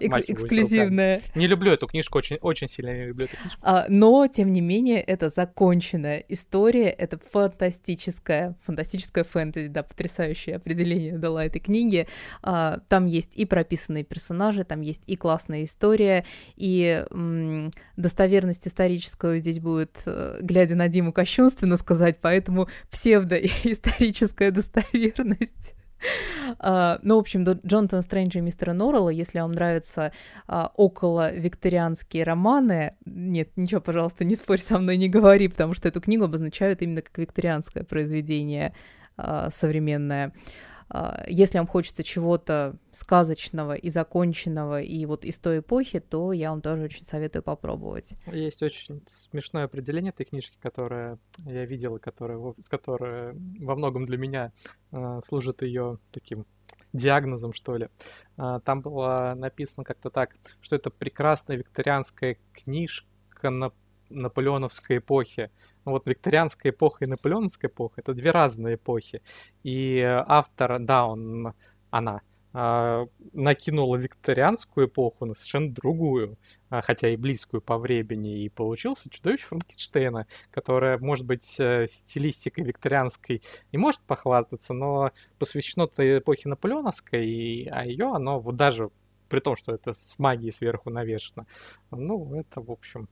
Эксклюзивная. 0.00 1.22
Не 1.34 1.46
люблю 1.46 1.72
эту 1.72 1.86
книжку, 1.86 2.18
очень, 2.18 2.36
очень 2.40 2.68
сильно 2.68 2.92
не 2.92 3.06
люблю 3.06 3.26
эту 3.26 3.36
книжку. 3.36 3.60
А, 3.62 3.86
но, 3.88 4.26
тем 4.26 4.52
не 4.52 4.60
менее, 4.60 5.00
это 5.00 5.28
законченная 5.28 6.24
история, 6.28 6.88
это 6.88 7.18
фантастическая, 7.32 8.56
фантастическая 8.64 9.24
фэнтези, 9.24 9.68
да, 9.68 9.82
потрясающее 9.82 10.56
определение 10.56 11.18
дала 11.18 11.44
этой 11.44 11.60
книге. 11.60 12.06
А, 12.42 12.65
там 12.88 13.06
есть 13.06 13.36
и 13.36 13.44
прописанные 13.44 14.04
персонажи, 14.04 14.64
там 14.64 14.80
есть 14.80 15.02
и 15.06 15.16
классная 15.16 15.64
история, 15.64 16.24
и 16.56 17.04
м, 17.10 17.70
достоверность 17.96 18.66
историческую 18.66 19.38
здесь 19.38 19.60
будет, 19.60 20.02
э, 20.06 20.38
глядя 20.42 20.74
на 20.74 20.88
Диму, 20.88 21.12
кощунственно 21.12 21.76
сказать, 21.76 22.18
поэтому 22.20 22.68
псевдоисторическая 22.90 24.50
достоверность. 24.52 25.74
Uh, 26.60 26.98
ну, 27.02 27.16
в 27.16 27.20
общем, 27.20 27.42
Джонатан 27.42 28.02
Стрэндж 28.02 28.36
и 28.36 28.40
мистера 28.40 28.74
Норрелла, 28.74 29.08
если 29.08 29.40
вам 29.40 29.52
нравятся 29.52 30.12
uh, 30.46 30.68
около 30.76 31.32
викторианские 31.32 32.22
романы, 32.22 32.94
нет, 33.06 33.50
ничего, 33.56 33.80
пожалуйста, 33.80 34.24
не 34.24 34.36
спорь 34.36 34.60
со 34.60 34.78
мной, 34.78 34.98
не 34.98 35.08
говори, 35.08 35.48
потому 35.48 35.72
что 35.72 35.88
эту 35.88 36.00
книгу 36.00 36.24
обозначают 36.24 36.82
именно 36.82 37.00
как 37.00 37.16
викторианское 37.18 37.82
произведение 37.82 38.74
современное. 39.48 40.26
а, 40.26 40.32
если 41.26 41.58
вам 41.58 41.66
хочется 41.66 42.04
чего-то 42.04 42.76
сказочного 42.92 43.74
и 43.74 43.90
законченного, 43.90 44.80
и 44.80 45.04
вот 45.06 45.24
из 45.24 45.38
той 45.38 45.58
эпохи, 45.58 46.00
то 46.00 46.32
я 46.32 46.50
вам 46.50 46.62
тоже 46.62 46.84
очень 46.84 47.04
советую 47.04 47.42
попробовать. 47.42 48.14
Есть 48.26 48.62
очень 48.62 49.02
смешное 49.06 49.64
определение 49.64 50.10
этой 50.10 50.24
книжки, 50.24 50.56
которое 50.62 51.18
я 51.44 51.64
видел, 51.66 51.98
которое, 51.98 52.54
которое 52.68 53.34
во 53.60 53.74
многом 53.74 54.06
для 54.06 54.16
меня 54.16 54.52
э, 54.92 55.20
служит 55.26 55.62
ее 55.62 55.98
таким 56.12 56.46
диагнозом, 56.92 57.52
что 57.52 57.76
ли. 57.76 57.88
А, 58.36 58.60
там 58.60 58.80
было 58.80 59.34
написано 59.36 59.84
как-то 59.84 60.10
так, 60.10 60.36
что 60.60 60.76
это 60.76 60.90
прекрасная 60.90 61.56
викторианская 61.56 62.38
книжка 62.52 63.50
на 63.50 63.72
наполеоновской 64.08 64.98
эпохи. 64.98 65.50
Ну, 65.86 65.92
вот 65.92 66.06
викторианская 66.06 66.72
эпоха 66.72 67.04
и 67.04 67.08
наполеоновская 67.08 67.70
эпоха— 67.70 67.94
это 68.00 68.12
две 68.12 68.32
разные 68.32 68.74
эпохи. 68.74 69.22
И 69.62 70.00
автор, 70.00 70.80
да, 70.80 71.06
он, 71.06 71.54
она 71.90 72.22
э, 72.52 73.06
накинула 73.32 73.94
викторианскую 73.94 74.88
эпоху 74.88 75.26
на 75.26 75.34
совершенно 75.34 75.72
другую, 75.72 76.38
э, 76.70 76.80
хотя 76.82 77.08
и 77.08 77.16
близкую 77.16 77.60
по 77.60 77.78
времени, 77.78 78.42
и 78.42 78.48
получился 78.48 79.08
чудовище 79.10 79.46
Франкенштейна, 79.46 80.26
которое, 80.50 80.98
может 80.98 81.24
быть, 81.24 81.54
э, 81.60 81.86
стилистикой 81.88 82.64
викторианской 82.64 83.42
не 83.70 83.78
может 83.78 84.00
похвастаться, 84.00 84.74
но 84.74 85.12
посвящено 85.38 85.86
той 85.86 86.18
эпохе 86.18 86.48
наполеоновской, 86.48 87.24
и, 87.24 87.68
а 87.68 87.86
ее 87.86 88.12
оно 88.12 88.40
вот 88.40 88.56
даже 88.56 88.90
при 89.28 89.38
том, 89.38 89.54
что 89.54 89.72
это 89.72 89.94
с 89.94 90.18
магией 90.18 90.52
сверху 90.52 90.90
навешено. 90.90 91.46
Ну, 91.92 92.34
это, 92.34 92.60
в 92.60 92.72
общем, 92.72 93.08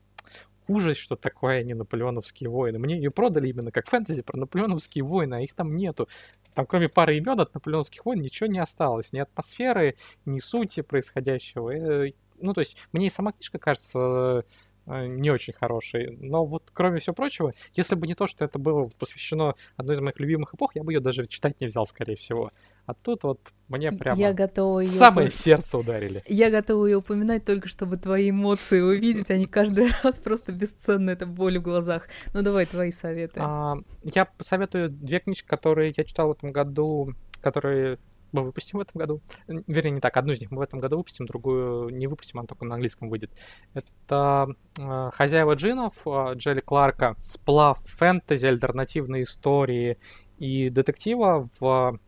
ужас, 0.68 0.96
что 0.96 1.16
такое 1.16 1.62
не 1.62 1.74
наполеоновские 1.74 2.50
войны. 2.50 2.78
Мне 2.78 2.96
ее 2.96 3.10
продали 3.10 3.48
именно 3.48 3.70
как 3.70 3.88
фэнтези 3.88 4.22
про 4.22 4.36
наполеоновские 4.36 5.04
войны, 5.04 5.34
а 5.34 5.40
их 5.40 5.54
там 5.54 5.76
нету. 5.76 6.08
Там 6.54 6.66
кроме 6.66 6.88
пары 6.88 7.18
имен 7.18 7.40
от 7.40 7.52
наполеоновских 7.54 8.04
войн 8.04 8.20
ничего 8.20 8.48
не 8.48 8.58
осталось. 8.58 9.12
Ни 9.12 9.18
атмосферы, 9.18 9.96
ни 10.24 10.38
сути 10.38 10.82
происходящего. 10.82 11.70
Э, 11.70 12.12
ну, 12.40 12.52
то 12.52 12.60
есть, 12.60 12.76
мне 12.92 13.06
и 13.06 13.10
сама 13.10 13.32
книжка 13.32 13.58
кажется 13.58 13.98
Э, 13.98 14.42
не 14.86 15.30
очень 15.30 15.52
хороший. 15.52 16.16
Но 16.20 16.44
вот 16.44 16.64
кроме 16.72 17.00
всего 17.00 17.14
прочего, 17.14 17.52
если 17.72 17.94
бы 17.94 18.06
не 18.06 18.14
то, 18.14 18.26
что 18.26 18.44
это 18.44 18.58
было 18.58 18.90
посвящено 18.98 19.54
одной 19.76 19.96
из 19.96 20.00
моих 20.00 20.18
любимых 20.20 20.54
эпох, 20.54 20.74
я 20.74 20.82
бы 20.82 20.92
ее 20.92 21.00
даже 21.00 21.26
читать 21.26 21.60
не 21.60 21.66
взял, 21.66 21.86
скорее 21.86 22.16
всего. 22.16 22.50
А 22.86 22.92
тут 22.94 23.22
вот 23.22 23.40
мне 23.68 23.90
прямо 23.92 24.18
я 24.18 24.34
готова 24.34 24.80
ее 24.80 24.88
самое 24.88 25.28
упом... 25.28 25.38
сердце 25.38 25.78
ударили. 25.78 26.22
Я 26.26 26.50
готова 26.50 26.84
ее 26.86 26.98
упоминать 26.98 27.44
только, 27.44 27.66
чтобы 27.68 27.96
твои 27.96 28.28
эмоции 28.28 28.80
увидеть, 28.80 29.30
они 29.30 29.46
каждый 29.46 29.88
раз 30.02 30.18
просто 30.18 30.52
бесценны, 30.52 31.10
это 31.10 31.26
боль 31.26 31.58
в 31.58 31.62
глазах. 31.62 32.08
Ну 32.34 32.42
давай 32.42 32.66
твои 32.66 32.90
советы. 32.90 33.40
А, 33.42 33.76
я 34.02 34.26
посоветую 34.26 34.90
две 34.90 35.20
книжки, 35.20 35.46
которые 35.46 35.94
я 35.96 36.04
читал 36.04 36.28
в 36.28 36.32
этом 36.32 36.52
году, 36.52 37.14
которые 37.40 37.98
мы 38.34 38.42
выпустим 38.42 38.78
в 38.78 38.82
этом 38.82 38.98
году. 38.98 39.20
Вернее, 39.46 39.92
не 39.92 40.00
так, 40.00 40.16
одну 40.16 40.32
из 40.32 40.40
них 40.40 40.50
мы 40.50 40.58
в 40.58 40.62
этом 40.62 40.80
году 40.80 40.98
выпустим, 40.98 41.26
другую 41.26 41.90
не 41.90 42.06
выпустим, 42.06 42.40
она 42.40 42.46
только 42.46 42.64
на 42.64 42.74
английском 42.74 43.08
выйдет. 43.08 43.30
Это 43.72 44.48
э, 44.78 45.10
«Хозяева 45.14 45.54
джинов» 45.54 45.94
э, 46.06 46.34
Джелли 46.34 46.60
Кларка, 46.60 47.16
сплав 47.24 47.78
фэнтези, 47.84 48.46
альтернативные 48.46 49.22
истории 49.22 49.98
и 50.38 50.68
детектива. 50.68 51.48
В... 51.60 51.98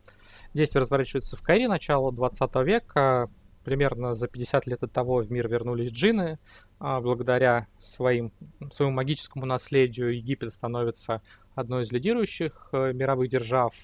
Действие 0.53 0.81
разворачивается 0.81 1.37
в 1.37 1.43
Кайре 1.43 1.69
начала 1.69 2.12
20 2.12 2.57
века. 2.57 3.31
Примерно 3.62 4.15
за 4.15 4.29
50 4.29 4.67
лет 4.67 4.83
от 4.83 4.93
того 4.93 5.17
в 5.17 5.31
мир 5.31 5.49
вернулись 5.49 5.91
джины. 5.91 6.39
А 6.79 7.01
благодаря 7.01 7.67
своим, 7.79 8.33
своему 8.71 8.95
магическому 8.95 9.47
наследию 9.47 10.17
Египет 10.17 10.53
становится 10.53 11.23
одной 11.55 11.85
из 11.85 11.93
лидирующих 11.93 12.69
э, 12.73 12.93
мировых 12.93 13.29
держав. 13.29 13.75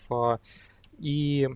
И 0.99 1.49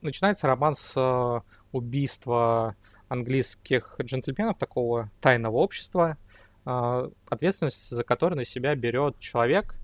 начинается 0.00 0.46
роман 0.46 0.76
с 0.76 0.92
э, 0.96 1.40
убийства 1.72 2.76
английских 3.08 3.96
джентльменов, 4.00 4.58
такого 4.58 5.10
тайного 5.20 5.56
общества, 5.56 6.16
э, 6.64 7.10
ответственность 7.28 7.90
за 7.90 8.04
которое 8.04 8.36
на 8.36 8.44
себя 8.44 8.74
берет 8.74 9.18
человек, 9.18 9.74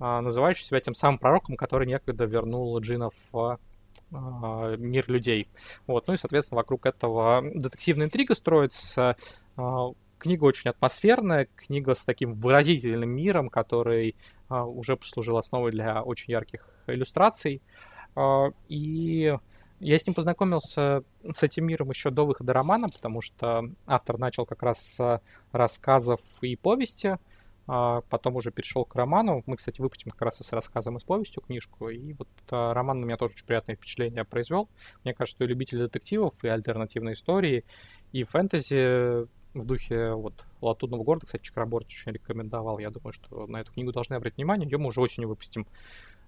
э, 0.00 0.20
называющий 0.20 0.64
себя 0.64 0.80
тем 0.80 0.94
самым 0.94 1.18
пророком, 1.18 1.56
который 1.56 1.86
некогда 1.86 2.24
вернул 2.24 2.78
джинов 2.80 3.14
в 3.32 3.58
мир 4.12 5.08
людей. 5.08 5.46
Вот. 5.86 6.08
Ну 6.08 6.14
и, 6.14 6.16
соответственно, 6.16 6.56
вокруг 6.56 6.84
этого 6.84 7.44
детективная 7.54 8.06
интрига 8.06 8.34
строится. 8.34 9.16
Книга 10.18 10.44
очень 10.44 10.70
атмосферная, 10.70 11.46
книга 11.54 11.94
с 11.94 12.04
таким 12.04 12.34
выразительным 12.34 13.08
миром, 13.08 13.48
который 13.48 14.16
уже 14.48 14.96
послужил 14.96 15.36
основой 15.36 15.70
для 15.70 16.02
очень 16.02 16.32
ярких 16.32 16.66
иллюстраций. 16.88 17.62
И 18.68 19.36
я 19.80 19.98
с 19.98 20.06
ним 20.06 20.14
познакомился, 20.14 21.04
с 21.34 21.42
этим 21.42 21.64
миром 21.66 21.90
еще 21.90 22.10
до 22.10 22.26
выхода 22.26 22.52
романа, 22.52 22.90
потому 22.90 23.22
что 23.22 23.70
автор 23.86 24.18
начал 24.18 24.44
как 24.44 24.62
раз 24.62 24.78
с 24.78 25.22
рассказов 25.52 26.20
и 26.42 26.54
повести, 26.54 27.18
а 27.66 28.02
потом 28.10 28.36
уже 28.36 28.50
перешел 28.50 28.84
к 28.84 28.94
роману. 28.94 29.42
Мы, 29.46 29.56
кстати, 29.56 29.80
выпустим 29.80 30.10
как 30.10 30.22
раз 30.22 30.40
и 30.40 30.44
с 30.44 30.52
рассказом 30.52 30.96
и 30.96 31.00
с 31.00 31.04
повестью 31.04 31.42
книжку, 31.42 31.88
и 31.88 32.12
вот 32.14 32.28
а, 32.50 32.74
роман 32.74 33.00
на 33.00 33.04
меня 33.04 33.16
тоже 33.16 33.34
очень 33.34 33.46
приятное 33.46 33.76
впечатление 33.76 34.24
произвел. 34.24 34.68
Мне 35.04 35.14
кажется, 35.14 35.36
что 35.36 35.44
и 35.44 35.46
любители 35.46 35.78
детективов, 35.78 36.34
и 36.42 36.48
альтернативной 36.48 37.12
истории, 37.12 37.64
и 38.12 38.24
фэнтези 38.24 39.28
в 39.54 39.64
духе 39.64 40.12
вот 40.12 40.44
Латунного 40.60 41.02
города, 41.04 41.26
кстати, 41.26 41.42
Чакраборд 41.42 41.86
очень 41.86 42.12
рекомендовал. 42.12 42.78
Я 42.78 42.90
думаю, 42.90 43.12
что 43.12 43.46
на 43.46 43.60
эту 43.60 43.72
книгу 43.72 43.92
должны 43.92 44.14
обратить 44.14 44.36
внимание. 44.36 44.68
Ее 44.68 44.78
мы 44.78 44.88
уже 44.88 45.00
осенью 45.00 45.28
выпустим. 45.28 45.66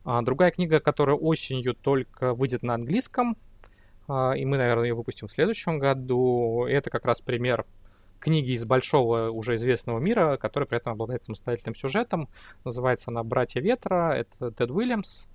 А 0.05 0.23
другая 0.23 0.51
книга, 0.51 0.81
которая 0.81 1.17
осенью 1.17 1.75
только 1.75 2.35
выйдет 2.35 2.63
на 2.63 2.75
английском, 2.75 3.37
а, 4.09 4.33
и 4.33 4.45
мы, 4.45 4.59
наверное, 4.59 4.89
ее 4.89 4.95
выпустим 4.95 5.29
в 5.29 5.33
следующем 5.33 5.79
году, 5.79 6.67
это 6.67 6.91
как 6.91 7.05
раз 7.05 7.21
пример 7.21 7.65
книги 8.19 8.53
из 8.53 8.65
большого 8.65 9.31
уже 9.31 9.57
известного 9.57 9.99
мира, 9.99 10.37
который 10.37 10.67
при 10.67 10.79
этом 10.79 10.93
обладает 10.93 11.25
самостоятельным 11.25 11.75
сюжетом. 11.75 12.29
Называется 12.65 13.11
она 13.11 13.25
«Братья 13.25 13.61
ветра». 13.61 14.15
Это 14.15 14.53
Тед 14.53 14.71
Уильямс. 14.71 15.27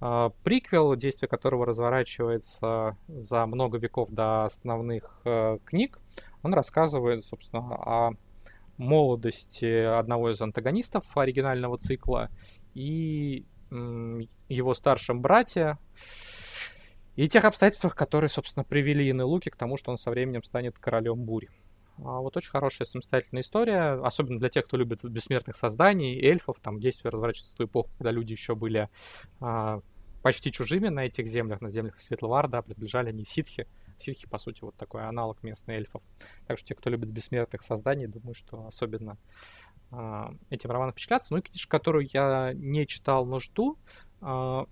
А, 0.00 0.30
приквел, 0.44 0.94
действие 0.96 1.28
которого 1.28 1.66
разворачивается 1.66 2.96
за 3.08 3.46
много 3.46 3.78
веков 3.78 4.10
до 4.10 4.44
основных 4.44 5.20
э, 5.24 5.58
книг. 5.64 5.98
Он 6.42 6.52
рассказывает, 6.54 7.24
собственно, 7.24 7.60
о 7.60 8.10
молодости 8.76 9.84
одного 9.84 10.30
из 10.30 10.40
антагонистов 10.40 11.04
оригинального 11.16 11.78
цикла 11.78 12.28
и 12.74 13.46
его 13.70 14.74
старшем 14.74 15.20
брате 15.20 15.78
и 17.16 17.28
тех 17.28 17.44
обстоятельствах, 17.44 17.94
которые, 17.94 18.28
собственно, 18.28 18.64
привели 18.64 19.10
Ины 19.10 19.24
Луки 19.24 19.48
к 19.48 19.56
тому, 19.56 19.76
что 19.76 19.90
он 19.90 19.98
со 19.98 20.10
временем 20.10 20.42
станет 20.42 20.78
королем 20.78 21.24
бури. 21.24 21.48
А 21.98 22.20
вот 22.20 22.36
очень 22.36 22.50
хорошая 22.50 22.86
самостоятельная 22.86 23.42
история, 23.42 23.92
особенно 24.02 24.38
для 24.38 24.50
тех, 24.50 24.66
кто 24.66 24.76
любит 24.76 25.02
бессмертных 25.02 25.56
созданий, 25.56 26.20
эльфов, 26.20 26.58
там 26.60 26.78
действия 26.78 27.10
разворачиваются 27.10 27.56
в 27.56 27.66
эпоху, 27.66 27.90
когда 27.96 28.10
люди 28.10 28.32
еще 28.32 28.54
были 28.54 28.90
а, 29.40 29.80
почти 30.22 30.52
чужими 30.52 30.88
на 30.88 31.06
этих 31.06 31.26
землях, 31.26 31.62
на 31.62 31.70
землях 31.70 31.98
Светлого 32.00 32.38
Арда, 32.38 32.60
приближали 32.60 33.08
они 33.08 33.24
ситхи. 33.24 33.66
Ситхи, 33.98 34.26
по 34.26 34.36
сути, 34.36 34.60
вот 34.60 34.74
такой 34.74 35.04
аналог 35.04 35.42
местных 35.42 35.74
эльфов. 35.74 36.02
Так 36.46 36.58
что 36.58 36.68
те, 36.68 36.74
кто 36.74 36.90
любит 36.90 37.10
бессмертных 37.10 37.62
созданий, 37.62 38.06
думаю, 38.06 38.34
что 38.34 38.66
особенно 38.66 39.16
а, 39.98 40.34
этим 40.50 40.70
романом 40.70 40.92
впечатляться. 40.92 41.32
Ну 41.32 41.38
и 41.38 41.42
книжка, 41.42 41.70
которую 41.70 42.06
я 42.12 42.52
не 42.54 42.86
читал, 42.86 43.24
но 43.24 43.38
жду, 43.38 43.78
а, 44.20 44.66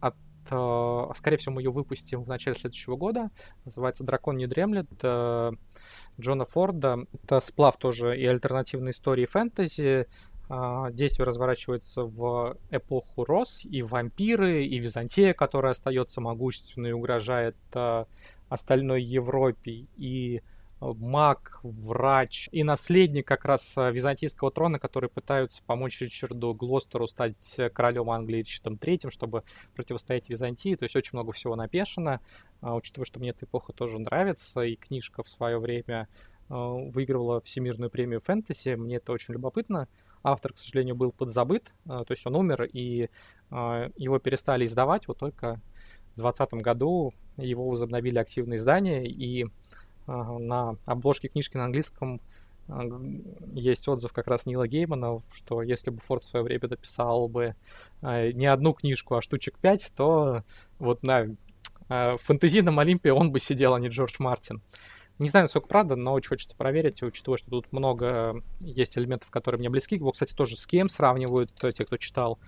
от, 0.00 0.16
а, 0.50 1.12
скорее 1.14 1.36
всего, 1.36 1.56
мы 1.56 1.60
ее 1.60 1.70
выпустим 1.70 2.22
в 2.22 2.28
начале 2.28 2.56
следующего 2.56 2.96
года. 2.96 3.30
Называется 3.66 4.02
«Дракон 4.02 4.38
не 4.38 4.46
дремлет» 4.46 4.88
Джона 6.18 6.46
Форда. 6.46 7.04
Это 7.22 7.40
сплав 7.40 7.76
тоже 7.76 8.18
и 8.18 8.24
альтернативной 8.24 8.92
истории 8.92 9.26
фэнтези. 9.26 10.06
Действие 10.92 11.26
разворачивается 11.26 12.04
в 12.04 12.56
эпоху 12.70 13.24
Рос, 13.24 13.60
и 13.64 13.82
вампиры, 13.82 14.64
и 14.64 14.78
Византия, 14.78 15.34
которая 15.34 15.72
остается 15.72 16.22
могущественной 16.22 16.90
и 16.90 16.92
угрожает 16.92 17.56
остальной 18.48 19.02
Европе, 19.02 19.86
и 19.96 20.40
маг, 20.80 21.60
врач 21.62 22.48
и 22.52 22.62
наследник 22.62 23.26
как 23.26 23.44
раз 23.44 23.74
э, 23.76 23.90
византийского 23.90 24.50
трона, 24.50 24.78
которые 24.78 25.08
пытаются 25.08 25.62
помочь 25.64 26.00
Ричарду 26.00 26.52
Глостеру 26.54 27.06
стать 27.06 27.54
э, 27.56 27.70
королем 27.70 28.10
Англии 28.10 28.38
Ричардом 28.38 28.76
Третьим, 28.76 29.10
чтобы 29.10 29.42
противостоять 29.74 30.28
Византии. 30.28 30.74
То 30.76 30.84
есть 30.84 30.94
очень 30.94 31.12
много 31.14 31.32
всего 31.32 31.56
напешено. 31.56 32.20
А, 32.60 32.74
учитывая, 32.74 33.06
что 33.06 33.20
мне 33.20 33.30
эта 33.30 33.46
эпоха 33.46 33.72
тоже 33.72 33.98
нравится, 33.98 34.60
и 34.60 34.76
книжка 34.76 35.22
в 35.22 35.28
свое 35.28 35.58
время 35.58 36.08
э, 36.50 36.54
выигрывала 36.54 37.40
Всемирную 37.40 37.90
премию 37.90 38.20
фэнтези, 38.20 38.74
мне 38.74 38.96
это 38.96 39.12
очень 39.12 39.32
любопытно. 39.32 39.88
Автор, 40.22 40.52
к 40.52 40.58
сожалению, 40.58 40.96
был 40.96 41.12
подзабыт, 41.12 41.72
то 41.84 42.06
есть 42.08 42.26
он 42.26 42.34
умер, 42.34 42.64
и 42.72 43.08
его 43.52 44.18
перестали 44.18 44.64
издавать, 44.64 45.06
вот 45.06 45.18
только 45.18 45.60
в 46.16 46.20
2020 46.20 46.54
году 46.54 47.14
его 47.36 47.68
возобновили 47.68 48.18
активные 48.18 48.56
издания, 48.56 49.06
и 49.06 49.46
на 50.06 50.76
обложке 50.84 51.28
книжки 51.28 51.56
на 51.56 51.64
английском 51.66 52.20
есть 53.54 53.86
отзыв 53.86 54.12
как 54.12 54.26
раз 54.26 54.44
Нила 54.46 54.66
Геймана, 54.66 55.22
что 55.32 55.62
если 55.62 55.90
бы 55.90 56.00
Форд 56.00 56.24
в 56.24 56.28
свое 56.28 56.44
время 56.44 56.68
написал 56.68 57.28
бы 57.28 57.54
не 58.02 58.46
одну 58.46 58.72
книжку, 58.72 59.14
а 59.14 59.22
штучек 59.22 59.56
пять, 59.58 59.92
то 59.96 60.42
вот 60.78 61.02
на 61.02 61.28
фэнтезийном 61.88 62.78
Олимпе 62.80 63.12
он 63.12 63.30
бы 63.30 63.38
сидел, 63.38 63.74
а 63.74 63.80
не 63.80 63.88
Джордж 63.88 64.16
Мартин. 64.18 64.60
Не 65.18 65.28
знаю, 65.28 65.44
насколько 65.44 65.68
правда, 65.68 65.96
но 65.96 66.12
очень 66.12 66.28
хочется 66.28 66.54
проверить, 66.56 67.02
учитывая, 67.02 67.38
что 67.38 67.48
тут 67.48 67.72
много 67.72 68.42
есть 68.60 68.98
элементов, 68.98 69.30
которые 69.30 69.58
мне 69.58 69.70
близки. 69.70 69.94
Его, 69.94 70.12
кстати, 70.12 70.34
тоже 70.34 70.56
с 70.56 70.66
кем 70.66 70.90
сравнивают 70.90 71.50
те, 71.58 71.84
кто 71.86 71.96
читал. 71.96 72.38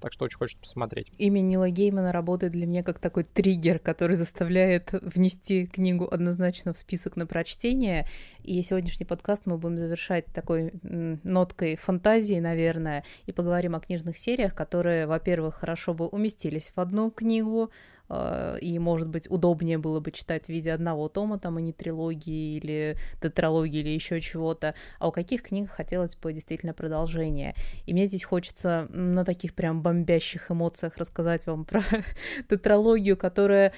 Так 0.00 0.12
что 0.12 0.24
очень 0.24 0.38
хочется 0.38 0.60
посмотреть. 0.60 1.12
Имя 1.18 1.40
Нила 1.40 1.70
Геймана 1.70 2.12
работает 2.12 2.52
для 2.52 2.66
меня 2.66 2.82
как 2.82 2.98
такой 2.98 3.24
триггер, 3.24 3.78
который 3.78 4.16
заставляет 4.16 4.92
внести 4.92 5.66
книгу 5.66 6.06
однозначно 6.10 6.72
в 6.72 6.78
список 6.78 7.16
на 7.16 7.26
прочтение. 7.26 8.06
И 8.42 8.62
сегодняшний 8.62 9.06
подкаст 9.06 9.46
мы 9.46 9.58
будем 9.58 9.76
завершать 9.76 10.26
такой 10.26 10.72
ноткой 10.82 11.76
фантазии, 11.76 12.38
наверное, 12.38 13.04
и 13.26 13.32
поговорим 13.32 13.74
о 13.74 13.80
книжных 13.80 14.16
сериях, 14.16 14.54
которые, 14.54 15.06
во-первых, 15.06 15.56
хорошо 15.56 15.94
бы 15.94 16.06
уместились 16.06 16.72
в 16.74 16.80
одну 16.80 17.10
книгу, 17.10 17.70
э, 18.08 18.58
и, 18.60 18.78
может 18.78 19.08
быть, 19.08 19.30
удобнее 19.30 19.78
было 19.78 20.00
бы 20.00 20.10
читать 20.10 20.46
в 20.46 20.48
виде 20.48 20.72
одного 20.72 21.08
тома, 21.08 21.38
там, 21.38 21.56
а 21.56 21.60
не 21.60 21.72
трилогии 21.72 22.56
или 22.56 22.96
тетралогии 23.20 23.80
или 23.80 23.90
еще 23.90 24.20
чего-то, 24.20 24.74
а 24.98 25.08
у 25.08 25.12
каких 25.12 25.42
книг 25.42 25.70
хотелось 25.70 26.16
бы 26.16 26.32
действительно 26.32 26.72
продолжение. 26.72 27.54
И 27.86 27.92
мне 27.92 28.06
здесь 28.06 28.24
хочется 28.24 28.88
на 28.90 29.24
таких 29.24 29.54
прям 29.54 29.82
бомбящих 29.88 30.50
эмоциях 30.50 30.98
рассказать 30.98 31.46
вам 31.46 31.64
про 31.64 31.82
тетралогию, 32.48 33.16
которая 33.16 33.72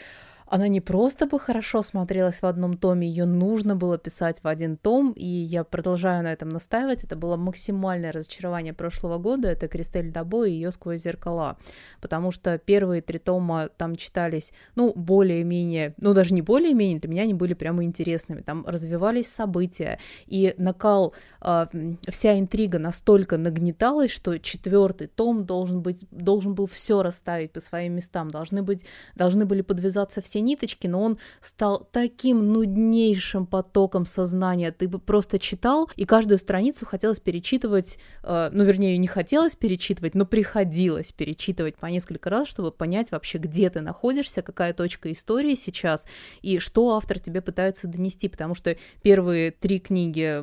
она 0.51 0.67
не 0.67 0.81
просто 0.81 1.27
бы 1.27 1.39
хорошо 1.39 1.83
смотрелась 1.83 2.43
в 2.43 2.45
одном 2.45 2.77
томе, 2.77 3.09
ее 3.09 3.25
нужно 3.25 3.77
было 3.77 3.99
писать 3.99 4.43
в 4.43 4.49
один 4.49 4.77
том, 4.77 5.13
и 5.13 5.25
я 5.25 5.63
продолжаю 5.63 6.25
на 6.25 6.33
этом 6.33 6.49
настаивать. 6.49 7.05
Это 7.05 7.15
было 7.15 7.37
максимальное 7.37 8.11
разочарование 8.11 8.75
прошлого 8.75 9.19
года, 9.19 9.49
это 9.49 9.69
Кристель 9.69 10.11
Дабо 10.11 10.45
и 10.45 10.51
ее 10.51 10.73
сквозь 10.73 11.03
зеркала, 11.03 11.57
потому 12.01 12.33
что 12.33 12.59
первые 12.59 13.01
три 13.01 13.21
тома 13.21 13.69
там 13.69 13.95
читались, 13.95 14.53
ну, 14.75 14.93
более-менее, 14.93 15.95
ну, 15.99 16.15
даже 16.15 16.35
не 16.35 16.43
более-менее, 16.43 16.99
для 16.99 17.09
меня 17.09 17.23
они 17.23 17.35
были 17.35 17.55
прямо 17.55 17.85
интересными, 17.85 18.41
там 18.41 18.67
развивались 18.67 19.29
события, 19.29 20.01
и 20.27 20.55
накал, 20.59 21.15
э, 21.43 21.67
вся 22.09 22.37
интрига 22.37 22.81
настолько 22.81 23.39
нагнеталась, 23.39 24.11
что 24.11 24.37
четвертый 24.39 25.07
том 25.07 25.45
должен 25.45 25.81
быть, 25.81 26.05
должен 26.11 26.55
был 26.55 26.67
все 26.67 27.05
расставить 27.05 27.53
по 27.53 27.61
своим 27.61 27.93
местам, 27.95 28.33
должны 28.33 28.65
быть, 28.65 28.85
должны 29.15 29.47
были 29.47 29.63
подвязаться 29.63 30.21
все 30.21 30.39
ниточки, 30.40 30.87
но 30.87 31.03
он 31.03 31.18
стал 31.40 31.88
таким 31.92 32.53
нуднейшим 32.53 33.46
потоком 33.46 34.07
сознания. 34.07 34.72
Ты 34.72 34.88
бы 34.88 34.98
просто 34.98 35.38
читал, 35.38 35.88
и 35.96 36.05
каждую 36.05 36.38
страницу 36.38 36.87
хотелось 36.87 37.20
перечитывать, 37.20 37.98
э, 38.22 38.50
ну, 38.53 38.64
вернее, 38.64 38.98
не 38.98 39.07
хотелось 39.07 39.57
перечитывать, 39.57 40.14
но 40.14 40.26
приходилось 40.26 41.12
перечитывать 41.12 41.76
по 41.76 41.87
несколько 41.87 42.31
раз, 42.31 42.48
чтобы 42.48 42.70
понять 42.72 43.11
вообще, 43.11 43.38
где 43.38 43.70
ты 43.70 43.81
находишься, 43.81 44.42
какая 44.42 44.72
точка 44.72 45.12
истории 45.12 45.55
сейчас, 45.55 46.07
и 46.42 46.59
что 46.59 46.96
автор 46.96 47.18
тебе 47.18 47.40
пытается 47.40 47.88
донести, 47.88 48.29
потому 48.29 48.55
что 48.55 48.76
первые 49.03 49.50
три 49.50 49.79
книги 49.79 50.42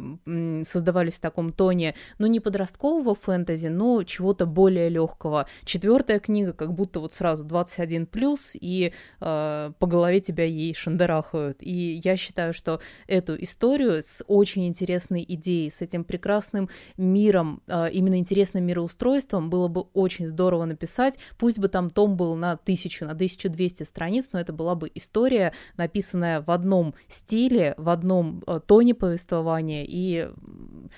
создавались 0.65 1.13
в 1.13 1.19
таком 1.19 1.51
тоне, 1.51 1.95
ну, 2.19 2.27
не 2.27 2.39
подросткового 2.39 3.15
фэнтези, 3.15 3.67
но 3.67 4.03
чего-то 4.03 4.45
более 4.45 4.89
легкого. 4.89 5.47
Четвертая 5.65 6.19
книга 6.19 6.53
как 6.53 6.73
будто 6.73 6.99
вот 6.99 7.13
сразу 7.13 7.43
21 7.43 8.05
плюс, 8.05 8.51
и 8.53 8.93
э, 9.19 9.71
по 9.87 9.91
голове 9.91 10.19
тебя 10.19 10.43
ей 10.43 10.73
шандарахают. 10.73 11.59
И 11.61 12.01
я 12.03 12.17
считаю, 12.17 12.53
что 12.53 12.81
эту 13.07 13.41
историю 13.41 14.03
с 14.03 14.21
очень 14.27 14.67
интересной 14.67 15.23
идеей, 15.25 15.71
с 15.71 15.81
этим 15.81 16.03
прекрасным 16.03 16.69
миром, 16.97 17.61
а, 17.69 17.87
именно 17.87 18.19
интересным 18.19 18.65
мироустройством 18.65 19.49
было 19.49 19.69
бы 19.69 19.85
очень 19.93 20.27
здорово 20.27 20.65
написать. 20.65 21.17
Пусть 21.37 21.57
бы 21.57 21.69
там 21.69 21.89
том 21.89 22.17
был 22.17 22.35
на 22.35 22.57
тысячу, 22.57 23.05
на 23.05 23.13
1200 23.13 23.83
страниц, 23.83 24.31
но 24.33 24.41
это 24.41 24.51
была 24.51 24.75
бы 24.75 24.91
история, 24.93 25.53
написанная 25.77 26.41
в 26.41 26.51
одном 26.51 26.93
стиле, 27.07 27.73
в 27.77 27.87
одном 27.87 28.43
а, 28.45 28.59
тоне 28.59 28.93
повествования 28.93 29.85
и 29.87 30.29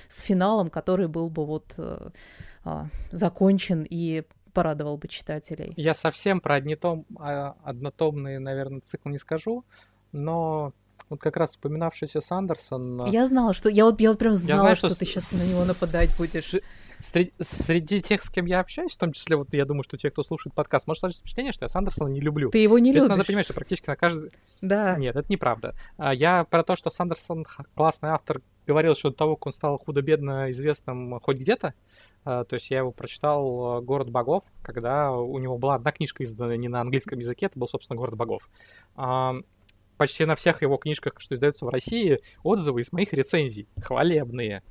с 0.07 0.21
финалом, 0.21 0.71
который 0.71 1.07
был 1.07 1.29
бы 1.29 1.45
вот 1.45 1.75
а, 2.63 2.87
закончен 3.11 3.85
и 3.87 4.23
порадовал 4.53 4.97
бы 4.97 5.07
читателей. 5.07 5.73
Я 5.77 5.93
совсем 5.93 6.41
про 6.41 6.55
однотом, 6.55 7.05
а, 7.17 7.55
однотомный, 7.63 8.39
наверное, 8.39 8.81
цикл 8.81 9.09
не 9.09 9.17
скажу, 9.17 9.65
но 10.11 10.73
вот 11.09 11.19
как 11.19 11.37
раз 11.37 11.51
вспоминавшийся 11.51 12.21
Сандерсон... 12.21 13.05
Я 13.05 13.27
знала, 13.27 13.53
что... 13.53 13.69
Я 13.69 13.85
вот, 13.85 13.99
я 13.99 14.09
вот 14.09 14.19
прям 14.19 14.35
знала, 14.35 14.57
я 14.57 14.61
знаю, 14.61 14.75
что, 14.75 14.89
что 14.89 14.99
ты 14.99 15.05
сейчас 15.05 15.31
на 15.31 15.43
него 15.43 15.65
нападать 15.65 16.15
будешь. 16.17 16.55
Среди, 16.99 17.31
среди 17.39 18.01
тех, 18.01 18.21
с 18.21 18.29
кем 18.29 18.45
я 18.45 18.59
общаюсь, 18.59 18.93
в 18.93 18.97
том 18.97 19.13
числе, 19.13 19.37
вот 19.37 19.53
я 19.53 19.65
думаю, 19.65 19.83
что 19.83 19.97
те, 19.97 20.11
кто 20.11 20.21
слушает 20.21 20.53
подкаст, 20.53 20.85
может 20.85 20.99
сложиться 20.99 21.21
впечатление, 21.21 21.53
что 21.53 21.65
я 21.65 21.69
Сандерсона 21.69 22.09
не 22.09 22.19
люблю. 22.19 22.51
Ты 22.51 22.59
его 22.59 22.77
не 22.77 22.91
это 22.91 22.99
любишь. 22.99 23.09
надо 23.09 23.23
понимать, 23.23 23.45
что 23.45 23.53
практически 23.53 23.87
на 23.87 23.95
каждый... 23.95 24.31
Да. 24.61 24.97
Нет, 24.97 25.15
это 25.15 25.31
неправда. 25.31 25.73
А 25.97 26.13
я 26.13 26.43
про 26.43 26.63
то, 26.63 26.75
что 26.75 26.89
Сандерсон 26.89 27.45
классный 27.73 28.09
автор, 28.09 28.41
говорил 28.67 28.93
еще 28.93 29.09
до 29.09 29.15
того, 29.15 29.35
как 29.35 29.47
он 29.47 29.53
стал 29.53 29.79
худо-бедно 29.79 30.51
известным 30.51 31.19
хоть 31.21 31.37
где-то. 31.37 31.73
А, 32.25 32.43
то 32.43 32.55
есть 32.55 32.69
я 32.69 32.79
его 32.79 32.91
прочитал 32.91 33.77
а, 33.77 33.81
«Город 33.81 34.09
богов», 34.09 34.43
когда 34.61 35.11
у 35.11 35.37
него 35.39 35.57
была 35.57 35.75
одна 35.75 35.91
книжка 35.91 36.23
издана 36.23 36.55
не 36.57 36.67
на 36.67 36.81
английском 36.81 37.19
языке, 37.19 37.47
это 37.47 37.57
был, 37.57 37.67
собственно, 37.67 37.97
«Город 37.97 38.15
богов». 38.15 38.49
А, 38.95 39.35
почти 39.97 40.25
на 40.25 40.35
всех 40.35 40.61
его 40.61 40.77
книжках, 40.77 41.13
что 41.17 41.35
издаются 41.35 41.65
в 41.65 41.69
России, 41.69 42.19
отзывы 42.43 42.81
из 42.81 42.91
моих 42.91 43.13
рецензий, 43.13 43.67
хвалебные. 43.81 44.63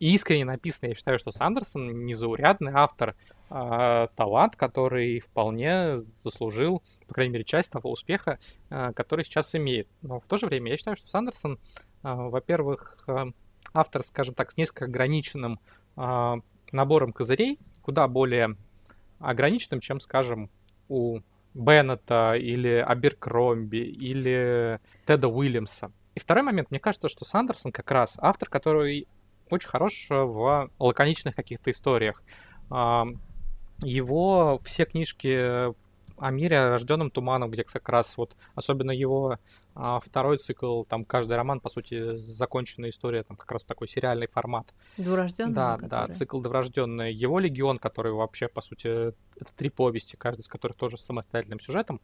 искренне 0.00 0.44
написано, 0.44 0.88
я 0.88 0.94
считаю, 0.94 1.18
что 1.20 1.30
Сандерсон 1.30 2.06
незаурядный 2.06 2.72
автор, 2.74 3.14
талант, 3.48 4.56
который 4.56 5.20
вполне 5.20 6.00
заслужил, 6.24 6.82
по 7.06 7.14
крайней 7.14 7.34
мере, 7.34 7.44
часть 7.44 7.70
того 7.70 7.92
успеха, 7.92 8.40
который 8.68 9.24
сейчас 9.24 9.54
имеет. 9.54 9.86
Но 10.02 10.18
в 10.18 10.24
то 10.24 10.38
же 10.38 10.46
время 10.46 10.72
я 10.72 10.76
считаю, 10.76 10.96
что 10.96 11.08
Сандерсон, 11.08 11.60
во-первых, 12.02 13.06
автор, 13.72 14.02
скажем 14.02 14.34
так, 14.34 14.52
с 14.52 14.56
несколько 14.56 14.86
ограниченным 14.86 15.60
а, 15.96 16.36
набором 16.72 17.12
козырей, 17.12 17.58
куда 17.82 18.06
более 18.08 18.56
ограниченным, 19.18 19.80
чем, 19.80 20.00
скажем, 20.00 20.50
у 20.88 21.20
Беннета 21.54 22.34
или 22.34 22.84
Аберкромби 22.86 23.78
или 23.78 24.80
Теда 25.06 25.28
Уильямса. 25.28 25.90
И 26.14 26.20
второй 26.20 26.42
момент, 26.42 26.70
мне 26.70 26.80
кажется, 26.80 27.08
что 27.08 27.24
Сандерсон 27.24 27.72
как 27.72 27.90
раз 27.90 28.16
автор, 28.18 28.48
который 28.48 29.06
очень 29.50 29.68
хорош 29.68 30.06
в 30.10 30.70
лаконичных 30.78 31.34
каких-то 31.34 31.70
историях. 31.70 32.22
А, 32.70 33.06
его 33.82 34.60
все 34.64 34.84
книжки 34.84 35.74
о 36.18 36.30
мире, 36.30 36.68
рожденном 36.70 37.10
туманом, 37.10 37.50
где 37.50 37.64
как 37.64 37.88
раз 37.88 38.16
вот, 38.16 38.36
особенно 38.54 38.90
его 38.90 39.38
а, 39.74 40.00
второй 40.00 40.38
цикл, 40.38 40.84
там 40.84 41.04
каждый 41.04 41.36
роман, 41.36 41.60
по 41.60 41.68
сути, 41.68 42.16
законченная 42.16 42.90
история, 42.90 43.22
там 43.22 43.36
как 43.36 43.52
раз 43.52 43.62
такой 43.62 43.88
сериальный 43.88 44.26
формат. 44.26 44.72
Двурожденный? 44.96 45.52
Да, 45.52 45.74
который... 45.74 45.88
да, 45.90 46.08
цикл 46.08 46.40
Двурожденный. 46.40 47.12
Его 47.12 47.38
Легион, 47.38 47.78
который 47.78 48.12
вообще, 48.12 48.48
по 48.48 48.62
сути, 48.62 48.88
это 48.88 49.54
три 49.54 49.68
повести, 49.68 50.16
каждый 50.16 50.40
из 50.40 50.48
которых 50.48 50.76
тоже 50.76 50.96
с 50.96 51.04
самостоятельным 51.04 51.60
сюжетом, 51.60 52.00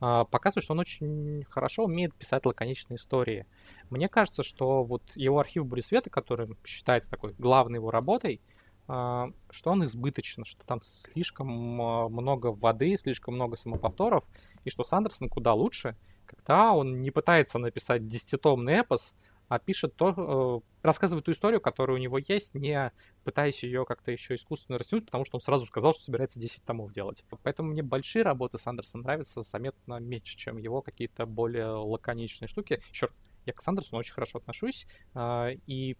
а, 0.00 0.24
показывает, 0.24 0.64
что 0.64 0.74
он 0.74 0.80
очень 0.80 1.44
хорошо 1.50 1.84
умеет 1.84 2.14
писать 2.14 2.46
лаконичные 2.46 2.96
истории. 2.96 3.46
Мне 3.90 4.08
кажется, 4.08 4.42
что 4.44 4.84
вот 4.84 5.02
его 5.14 5.40
архив 5.40 5.66
Буресвета, 5.66 6.10
который 6.10 6.48
считается 6.64 7.10
такой 7.10 7.34
главной 7.38 7.78
его 7.78 7.90
работой, 7.90 8.40
что 8.86 9.70
он 9.70 9.84
избыточен, 9.84 10.44
что 10.44 10.64
там 10.64 10.80
слишком 10.82 11.82
а, 11.82 12.08
много 12.08 12.48
воды, 12.48 12.96
слишком 12.96 13.34
много 13.34 13.56
самоповторов, 13.56 14.24
и 14.64 14.70
что 14.70 14.84
Сандерсон 14.84 15.28
куда 15.28 15.54
лучше, 15.54 15.96
когда 16.24 16.72
он 16.72 17.00
не 17.00 17.10
пытается 17.10 17.58
написать 17.58 18.06
десятитомный 18.06 18.74
эпос, 18.74 19.12
а 19.48 19.58
пишет 19.58 19.94
то, 19.94 20.62
э, 20.64 20.84
рассказывает 20.84 21.24
ту 21.24 21.32
историю, 21.32 21.60
которая 21.60 21.96
у 21.96 22.00
него 22.00 22.18
есть, 22.18 22.54
не 22.54 22.92
пытаясь 23.22 23.62
ее 23.62 23.84
как-то 23.84 24.10
еще 24.10 24.34
искусственно 24.34 24.78
растянуть, 24.78 25.06
потому 25.06 25.24
что 25.24 25.36
он 25.36 25.40
сразу 25.40 25.66
сказал, 25.66 25.92
что 25.92 26.02
собирается 26.02 26.40
10 26.40 26.64
томов 26.64 26.92
делать. 26.92 27.24
Поэтому 27.42 27.70
мне 27.70 27.82
большие 27.82 28.22
работы 28.22 28.58
Сандерсона 28.58 29.04
нравятся 29.04 29.42
заметно 29.42 30.00
меньше, 30.00 30.36
чем 30.36 30.58
его 30.58 30.82
какие-то 30.82 31.26
более 31.26 31.68
лаконичные 31.68 32.48
штуки. 32.48 32.82
Еще 32.90 33.08
я 33.46 33.52
к 33.52 33.62
Сандерсону 33.62 34.00
очень 34.00 34.12
хорошо 34.12 34.38
отношусь, 34.38 34.86
а, 35.14 35.50
и 35.66 35.96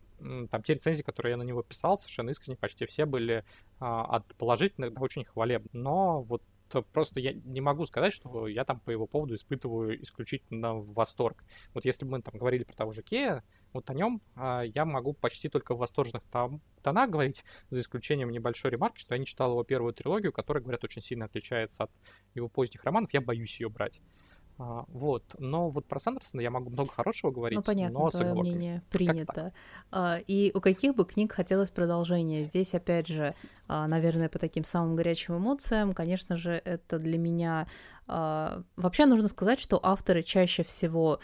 там 0.50 0.62
те 0.62 0.74
рецензии, 0.74 1.02
которые 1.02 1.32
я 1.32 1.36
на 1.36 1.42
него 1.42 1.62
писал, 1.62 1.96
совершенно 1.96 2.30
искренне, 2.30 2.56
почти 2.56 2.86
все 2.86 3.06
были 3.06 3.44
а, 3.78 4.04
от 4.04 4.26
положительных 4.34 4.92
до 4.92 5.00
очень 5.00 5.24
хвалебных. 5.24 5.72
Но 5.72 6.22
вот 6.22 6.42
просто 6.92 7.20
я 7.20 7.32
не 7.32 7.60
могу 7.60 7.86
сказать, 7.86 8.12
что 8.12 8.48
я 8.48 8.64
там 8.64 8.80
по 8.80 8.90
его 8.90 9.06
поводу 9.06 9.34
испытываю 9.34 10.02
исключительно 10.02 10.74
восторг. 10.74 11.44
Вот 11.74 11.84
если 11.84 12.04
бы 12.04 12.12
мы 12.12 12.22
там 12.22 12.36
говорили 12.38 12.64
про 12.64 12.74
того 12.74 12.92
же 12.92 13.02
Кея, 13.02 13.44
вот 13.72 13.88
о 13.90 13.94
нем 13.94 14.20
а, 14.34 14.62
я 14.62 14.84
могу 14.84 15.12
почти 15.12 15.48
только 15.48 15.74
в 15.74 15.78
восторженных 15.78 16.24
там, 16.30 16.60
тонах 16.82 17.10
говорить, 17.10 17.44
за 17.70 17.80
исключением 17.80 18.30
небольшой 18.30 18.70
ремарки, 18.70 19.00
что 19.00 19.14
я 19.14 19.18
не 19.18 19.26
читал 19.26 19.52
его 19.52 19.64
первую 19.64 19.92
трилогию, 19.92 20.32
которая, 20.32 20.62
говорят, 20.62 20.82
очень 20.82 21.02
сильно 21.02 21.26
отличается 21.26 21.84
от 21.84 21.90
его 22.34 22.48
поздних 22.48 22.84
романов. 22.84 23.12
Я 23.12 23.20
боюсь 23.20 23.60
ее 23.60 23.68
брать. 23.68 24.00
А, 24.58 24.84
вот. 24.88 25.22
Но 25.38 25.68
вот 25.68 25.86
про 25.86 26.00
Сандерсона 26.00 26.40
я 26.40 26.50
могу 26.50 26.70
много 26.70 26.90
хорошего 26.90 27.30
говорить. 27.30 27.56
Ну, 27.56 27.62
понятно, 27.62 27.98
но 27.98 28.10
твое 28.10 28.32
мнение 28.32 28.82
принято. 28.90 29.52
А, 29.90 30.18
и 30.26 30.50
у 30.54 30.60
каких 30.60 30.94
бы 30.94 31.04
книг 31.04 31.32
хотелось 31.32 31.70
продолжения? 31.70 32.42
Здесь, 32.42 32.74
опять 32.74 33.06
же, 33.06 33.34
а, 33.68 33.86
наверное, 33.86 34.28
по 34.28 34.38
таким 34.38 34.64
самым 34.64 34.96
горячим 34.96 35.36
эмоциям, 35.36 35.92
конечно 35.92 36.36
же, 36.36 36.52
это 36.64 36.98
для 36.98 37.18
меня... 37.18 37.66
А, 38.08 38.62
вообще 38.76 39.04
нужно 39.04 39.28
сказать, 39.28 39.60
что 39.60 39.80
авторы 39.82 40.22
чаще 40.22 40.62
всего 40.62 41.18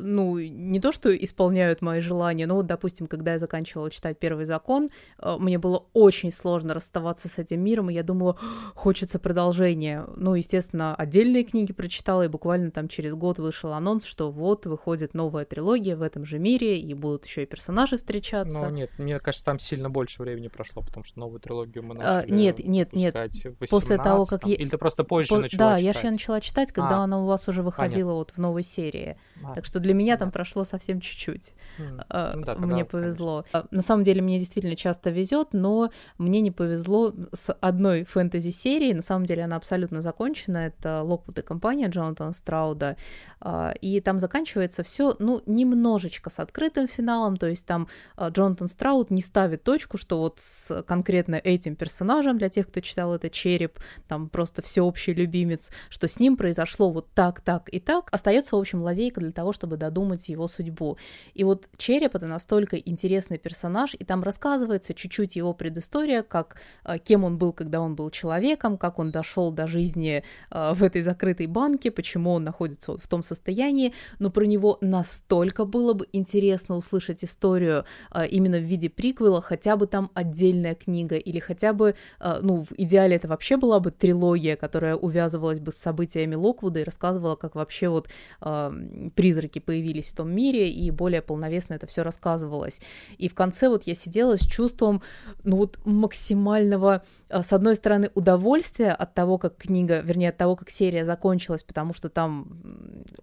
ну, 0.00 0.38
не 0.38 0.80
то, 0.80 0.92
что 0.92 1.14
исполняют 1.14 1.82
мои 1.82 2.00
желания, 2.00 2.46
но 2.46 2.56
вот, 2.56 2.66
допустим, 2.66 3.06
когда 3.06 3.32
я 3.32 3.38
заканчивала 3.38 3.90
читать 3.90 4.18
«Первый 4.18 4.44
закон», 4.44 4.90
э, 5.18 5.36
мне 5.38 5.58
было 5.58 5.86
очень 5.92 6.32
сложно 6.32 6.74
расставаться 6.74 7.28
с 7.28 7.38
этим 7.38 7.60
миром, 7.60 7.90
и 7.90 7.94
я 7.94 8.02
думала, 8.02 8.36
хочется 8.74 9.18
продолжения. 9.18 10.06
Ну, 10.16 10.34
естественно, 10.34 10.94
отдельные 10.94 11.44
книги 11.44 11.72
прочитала, 11.72 12.22
и 12.22 12.28
буквально 12.28 12.70
там 12.70 12.88
через 12.88 13.14
год 13.14 13.38
вышел 13.38 13.72
анонс, 13.72 14.04
что 14.04 14.30
вот 14.30 14.66
выходит 14.66 15.14
новая 15.14 15.44
трилогия 15.44 15.96
в 15.96 16.02
этом 16.02 16.24
же 16.24 16.38
мире, 16.38 16.78
и 16.80 16.94
будут 16.94 17.26
еще 17.26 17.42
и 17.42 17.46
персонажи 17.46 17.96
встречаться. 17.96 18.62
Ну, 18.62 18.70
нет, 18.70 18.90
мне 18.98 19.18
кажется, 19.20 19.44
там 19.44 19.58
сильно 19.58 19.90
больше 19.90 20.22
времени 20.22 20.48
прошло, 20.48 20.82
потому 20.82 21.04
что 21.04 21.18
новую 21.18 21.40
трилогию 21.40 21.84
мы 21.84 21.94
а, 22.00 22.18
начали 22.22 22.32
а, 22.32 22.36
Нет, 22.36 22.58
нет, 22.60 22.92
нет. 22.92 23.14
18, 23.14 23.70
После 23.70 23.98
того, 23.98 24.24
как... 24.24 24.42
Там, 24.42 24.50
я... 24.50 24.56
Или 24.56 24.68
ты 24.68 24.78
просто 24.78 25.04
позже 25.04 25.28
По... 25.28 25.38
начала 25.38 25.70
Да, 25.70 25.78
читать? 25.78 25.96
я 25.96 26.00
же 26.00 26.10
начала 26.10 26.40
читать, 26.40 26.72
когда 26.72 27.00
а. 27.00 27.04
она 27.04 27.20
у 27.20 27.26
вас 27.26 27.48
уже 27.48 27.62
выходила 27.62 28.12
а, 28.12 28.14
вот 28.14 28.32
в 28.32 28.38
новой 28.38 28.62
серии. 28.62 29.18
А. 29.42 29.54
Так 29.54 29.65
что 29.66 29.80
для 29.80 29.94
меня 29.94 30.16
там 30.16 30.30
прошло 30.30 30.64
совсем 30.64 31.00
чуть-чуть. 31.00 31.52
Mm. 31.78 32.34
Ну, 32.36 32.44
да, 32.44 32.54
мне 32.54 32.84
повезло. 32.84 33.44
Конечно. 33.50 33.68
На 33.70 33.82
самом 33.82 34.04
деле 34.04 34.22
мне 34.22 34.38
действительно 34.38 34.76
часто 34.76 35.10
везет, 35.10 35.48
но 35.52 35.90
мне 36.18 36.40
не 36.40 36.50
повезло 36.50 37.12
с 37.32 37.52
одной 37.52 38.04
фэнтези-серией. 38.04 38.94
На 38.94 39.02
самом 39.02 39.26
деле 39.26 39.44
она 39.44 39.56
абсолютно 39.56 40.00
закончена. 40.02 40.58
Это 40.58 41.02
Локвуд 41.02 41.38
и 41.38 41.42
компания 41.42 41.88
Джонатана 41.88 42.32
Страуда. 42.32 42.96
А, 43.40 43.74
и 43.80 44.00
там 44.00 44.18
заканчивается 44.18 44.82
все, 44.82 45.16
ну, 45.18 45.42
немножечко 45.46 46.30
с 46.30 46.38
открытым 46.38 46.86
финалом. 46.86 47.36
То 47.36 47.46
есть 47.48 47.66
там 47.66 47.88
а, 48.16 48.28
Джонатан 48.28 48.68
Страуд 48.68 49.10
не 49.10 49.22
ставит 49.22 49.64
точку, 49.64 49.98
что 49.98 50.18
вот 50.18 50.38
с 50.38 50.82
конкретно 50.84 51.34
этим 51.34 51.74
персонажем, 51.76 52.38
для 52.38 52.48
тех, 52.48 52.68
кто 52.68 52.80
читал 52.80 53.14
это 53.14 53.30
череп, 53.30 53.78
там 54.06 54.28
просто 54.28 54.62
всеобщий 54.62 55.12
любимец, 55.12 55.72
что 55.88 56.08
с 56.08 56.20
ним 56.20 56.36
произошло 56.36 56.90
вот 56.90 57.08
так, 57.14 57.40
так 57.40 57.68
и 57.68 57.80
так. 57.80 58.08
Остается, 58.12 58.56
в 58.56 58.58
общем, 58.58 58.82
лазейка 58.82 59.20
для 59.20 59.32
того, 59.32 59.52
чтобы 59.56 59.76
додумать 59.76 60.28
его 60.28 60.46
судьбу. 60.48 60.98
И 61.34 61.44
вот 61.44 61.68
Череп— 61.78 62.14
это 62.14 62.26
настолько 62.26 62.76
интересный 62.76 63.38
персонаж, 63.38 63.96
и 63.98 64.04
там 64.04 64.22
рассказывается 64.22 64.94
чуть-чуть 64.94 65.36
его 65.36 65.54
предыстория, 65.54 66.22
как 66.22 66.56
э, 66.84 66.98
кем 66.98 67.24
он 67.24 67.38
был, 67.38 67.52
когда 67.52 67.80
он 67.80 67.94
был 67.94 68.10
человеком, 68.10 68.76
как 68.76 68.98
он 68.98 69.10
дошел 69.10 69.50
до 69.50 69.66
жизни 69.66 70.22
э, 70.50 70.74
в 70.74 70.82
этой 70.82 71.02
закрытой 71.02 71.46
банке, 71.46 71.90
почему 71.90 72.32
он 72.32 72.44
находится 72.44 72.92
вот 72.92 73.02
в 73.02 73.08
том 73.08 73.22
состоянии, 73.22 73.92
но 74.18 74.30
про 74.30 74.44
него 74.44 74.78
настолько 74.80 75.64
было 75.64 75.94
бы 75.94 76.06
интересно 76.12 76.76
услышать 76.76 77.24
историю 77.24 77.84
э, 78.12 78.26
именно 78.28 78.58
в 78.58 78.64
виде 78.64 78.88
приквела, 78.90 79.40
хотя 79.40 79.76
бы 79.76 79.86
там 79.86 80.10
отдельная 80.14 80.74
книга, 80.74 81.16
или 81.16 81.38
хотя 81.38 81.72
бы, 81.72 81.94
ну, 82.42 82.64
в 82.64 82.72
идеале 82.76 83.16
это 83.16 83.28
вообще 83.28 83.56
была 83.56 83.80
бы 83.80 83.90
трилогия, 83.90 84.56
которая 84.56 84.94
увязывалась 84.96 85.60
бы 85.60 85.72
с 85.72 85.76
событиями 85.76 86.34
Локвуда 86.34 86.80
и 86.80 86.84
рассказывала, 86.84 87.36
как 87.36 87.54
вообще 87.54 87.88
вот 87.88 88.08
призраки 89.36 89.58
появились 89.58 90.12
в 90.12 90.16
том 90.16 90.30
мире, 90.30 90.70
и 90.70 90.90
более 90.90 91.20
полновесно 91.20 91.74
это 91.74 91.86
все 91.86 92.02
рассказывалось. 92.02 92.80
И 93.18 93.28
в 93.28 93.34
конце 93.34 93.68
вот 93.68 93.86
я 93.86 93.94
сидела 93.94 94.36
с 94.36 94.40
чувством, 94.40 95.02
ну 95.44 95.56
вот 95.56 95.78
максимального 95.84 97.02
Э, 97.28 97.42
с 97.42 97.52
одной 97.52 97.74
стороны, 97.74 98.10
удовольствие 98.14 98.92
от 98.92 99.14
того, 99.14 99.38
как 99.38 99.56
книга, 99.56 100.00
вернее, 100.00 100.30
от 100.30 100.36
того, 100.36 100.56
как 100.56 100.70
серия 100.70 101.04
закончилась, 101.04 101.64
потому 101.64 101.92
что 101.94 102.08
там 102.08 102.46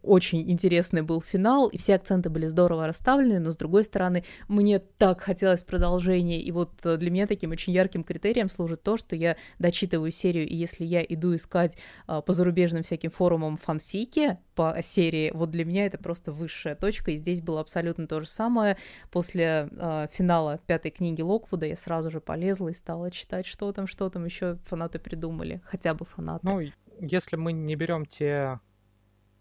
очень 0.01 0.49
интересный 0.49 1.01
был 1.01 1.21
финал, 1.21 1.67
и 1.67 1.77
все 1.77 1.95
акценты 1.95 2.29
были 2.29 2.47
здорово 2.47 2.87
расставлены, 2.87 3.39
но 3.39 3.51
с 3.51 3.57
другой 3.57 3.83
стороны, 3.83 4.23
мне 4.47 4.79
так 4.79 5.21
хотелось 5.21 5.63
продолжения, 5.63 6.41
и 6.41 6.51
вот 6.51 6.71
э, 6.83 6.97
для 6.97 7.11
меня 7.11 7.27
таким 7.27 7.51
очень 7.51 7.73
ярким 7.73 8.03
критерием 8.03 8.49
служит 8.49 8.83
то, 8.83 8.97
что 8.97 9.15
я 9.15 9.37
дочитываю 9.59 10.11
серию, 10.11 10.47
и 10.47 10.55
если 10.55 10.85
я 10.85 11.01
иду 11.03 11.35
искать 11.35 11.77
а, 12.07 12.21
по 12.21 12.33
зарубежным 12.33 12.83
всяким 12.83 13.11
форумам 13.11 13.57
фанфики 13.57 14.37
по 14.55 14.77
серии, 14.83 15.31
вот 15.33 15.51
для 15.51 15.65
меня 15.65 15.85
это 15.85 15.97
просто 16.03 16.31
высшая 16.31 16.75
точка, 16.75 17.11
и 17.11 17.17
здесь 17.17 17.41
было 17.41 17.61
абсолютно 17.61 18.05
то 18.05 18.19
же 18.19 18.27
самое. 18.27 18.77
После 19.11 19.69
а, 19.77 20.07
финала 20.07 20.59
пятой 20.67 20.91
книги 20.91 21.21
Локвуда 21.21 21.65
я 21.65 21.75
сразу 21.75 22.11
же 22.11 22.21
полезла 22.21 22.69
и 22.69 22.73
стала 22.73 23.09
читать, 23.09 23.47
что 23.47 23.71
там, 23.71 23.87
что 23.87 24.09
там 24.09 24.25
еще 24.25 24.57
фанаты 24.65 24.99
придумали, 24.99 25.61
хотя 25.65 25.93
бы 25.93 26.05
фанаты. 26.05 26.45
Ну, 26.45 26.61
если 26.99 27.35
мы 27.35 27.53
не 27.53 27.75
берем 27.75 28.05
те 28.05 28.59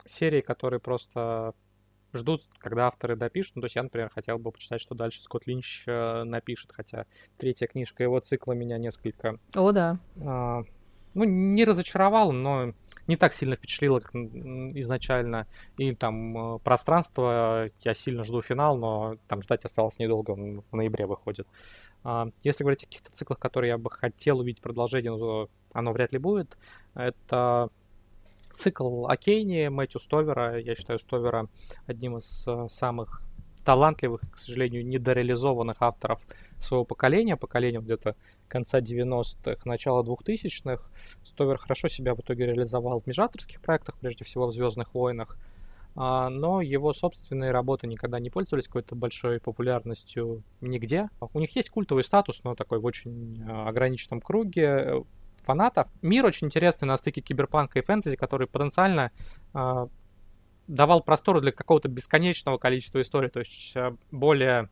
серии, 0.07 0.40
которые 0.40 0.81
просто 0.81 1.55
ждут, 2.14 2.42
когда 2.59 2.88
авторы 2.88 3.16
допишут. 3.16 3.57
Ну, 3.57 3.62
то 3.62 3.66
есть 3.66 3.77
я, 3.77 3.83
например, 3.83 4.11
хотел 4.11 4.38
бы 4.38 4.53
почитать, 4.53 4.81
что 4.81 4.94
дальше 4.94 5.22
Скотт 5.22 5.46
Линч 5.46 5.85
э, 5.87 6.25
напишет, 6.25 6.70
хотя 6.72 7.07
третья 7.38 7.66
книжка 7.66 8.03
его 8.03 8.20
цикла 8.20 8.53
меня 8.53 8.79
несколько... 8.79 9.38
О, 9.55 9.72
да. 9.72 9.98
Э, 10.16 10.62
ну, 11.14 11.25
не 11.25 11.64
разочаровал, 11.64 12.33
но 12.33 12.75
не 13.06 13.16
так 13.16 13.32
сильно 13.32 13.56
впечатлило, 13.56 14.00
как 14.00 14.14
изначально. 14.14 15.46
И 15.76 15.94
там 15.94 16.56
э, 16.56 16.58
пространство, 16.60 17.70
я 17.80 17.94
сильно 17.94 18.24
жду 18.24 18.42
финал, 18.42 18.76
но 18.76 19.16
там 19.28 19.42
ждать 19.42 19.64
осталось 19.64 19.98
недолго, 19.98 20.32
он 20.32 20.62
в 20.70 20.76
ноябре 20.76 21.06
выходит. 21.06 21.46
А, 22.04 22.28
если 22.42 22.64
говорить 22.64 22.84
о 22.84 22.86
каких-то 22.86 23.12
циклах, 23.12 23.38
которые 23.38 23.70
я 23.70 23.78
бы 23.78 23.90
хотел 23.90 24.40
увидеть 24.40 24.62
продолжение, 24.62 25.14
но 25.16 25.48
оно 25.72 25.92
вряд 25.92 26.12
ли 26.12 26.18
будет, 26.18 26.56
это 26.94 27.70
цикл 28.56 29.06
о 29.06 29.16
Мэтью 29.70 30.00
Стовера. 30.00 30.58
Я 30.58 30.74
считаю 30.74 30.98
Стовера 30.98 31.48
одним 31.86 32.18
из 32.18 32.44
э, 32.46 32.68
самых 32.70 33.22
талантливых, 33.64 34.20
к 34.32 34.38
сожалению, 34.38 34.86
недореализованных 34.86 35.76
авторов 35.80 36.20
своего 36.58 36.84
поколения, 36.84 37.36
поколения 37.36 37.80
где-то 37.80 38.16
конца 38.52 38.80
90-х, 38.80 39.62
начала 39.64 40.02
2000-х. 40.02 40.84
Стовер 41.24 41.56
хорошо 41.56 41.88
себя 41.88 42.14
в 42.14 42.20
итоге 42.20 42.44
реализовал 42.46 43.00
в 43.00 43.06
межавторских 43.06 43.62
проектах, 43.62 43.96
прежде 43.98 44.24
всего 44.24 44.46
в 44.46 44.52
«Звездных 44.52 44.92
войнах», 44.92 45.38
а, 45.94 46.28
но 46.28 46.60
его 46.60 46.92
собственные 46.92 47.50
работы 47.50 47.86
никогда 47.86 48.20
не 48.20 48.28
пользовались 48.28 48.66
какой-то 48.66 48.94
большой 48.94 49.40
популярностью 49.40 50.42
нигде. 50.60 51.08
У 51.32 51.40
них 51.40 51.56
есть 51.56 51.70
культовый 51.70 52.04
статус, 52.04 52.42
но 52.44 52.54
такой 52.54 52.78
в 52.78 52.84
очень 52.84 53.42
а, 53.48 53.68
ограниченном 53.68 54.20
круге 54.20 54.62
э, 54.62 55.02
фанатов. 55.44 55.88
Мир 56.02 56.26
очень 56.26 56.48
интересный 56.48 56.86
на 56.86 56.96
стыке 56.98 57.22
киберпанка 57.22 57.78
и 57.78 57.82
фэнтези, 57.82 58.16
который 58.16 58.46
потенциально 58.46 59.12
э, 59.54 59.86
давал 60.66 61.02
простор 61.02 61.40
для 61.40 61.52
какого-то 61.52 61.88
бесконечного 61.88 62.58
количества 62.58 63.00
историй, 63.00 63.28
то 63.28 63.40
есть 63.40 63.74
более 64.10 64.68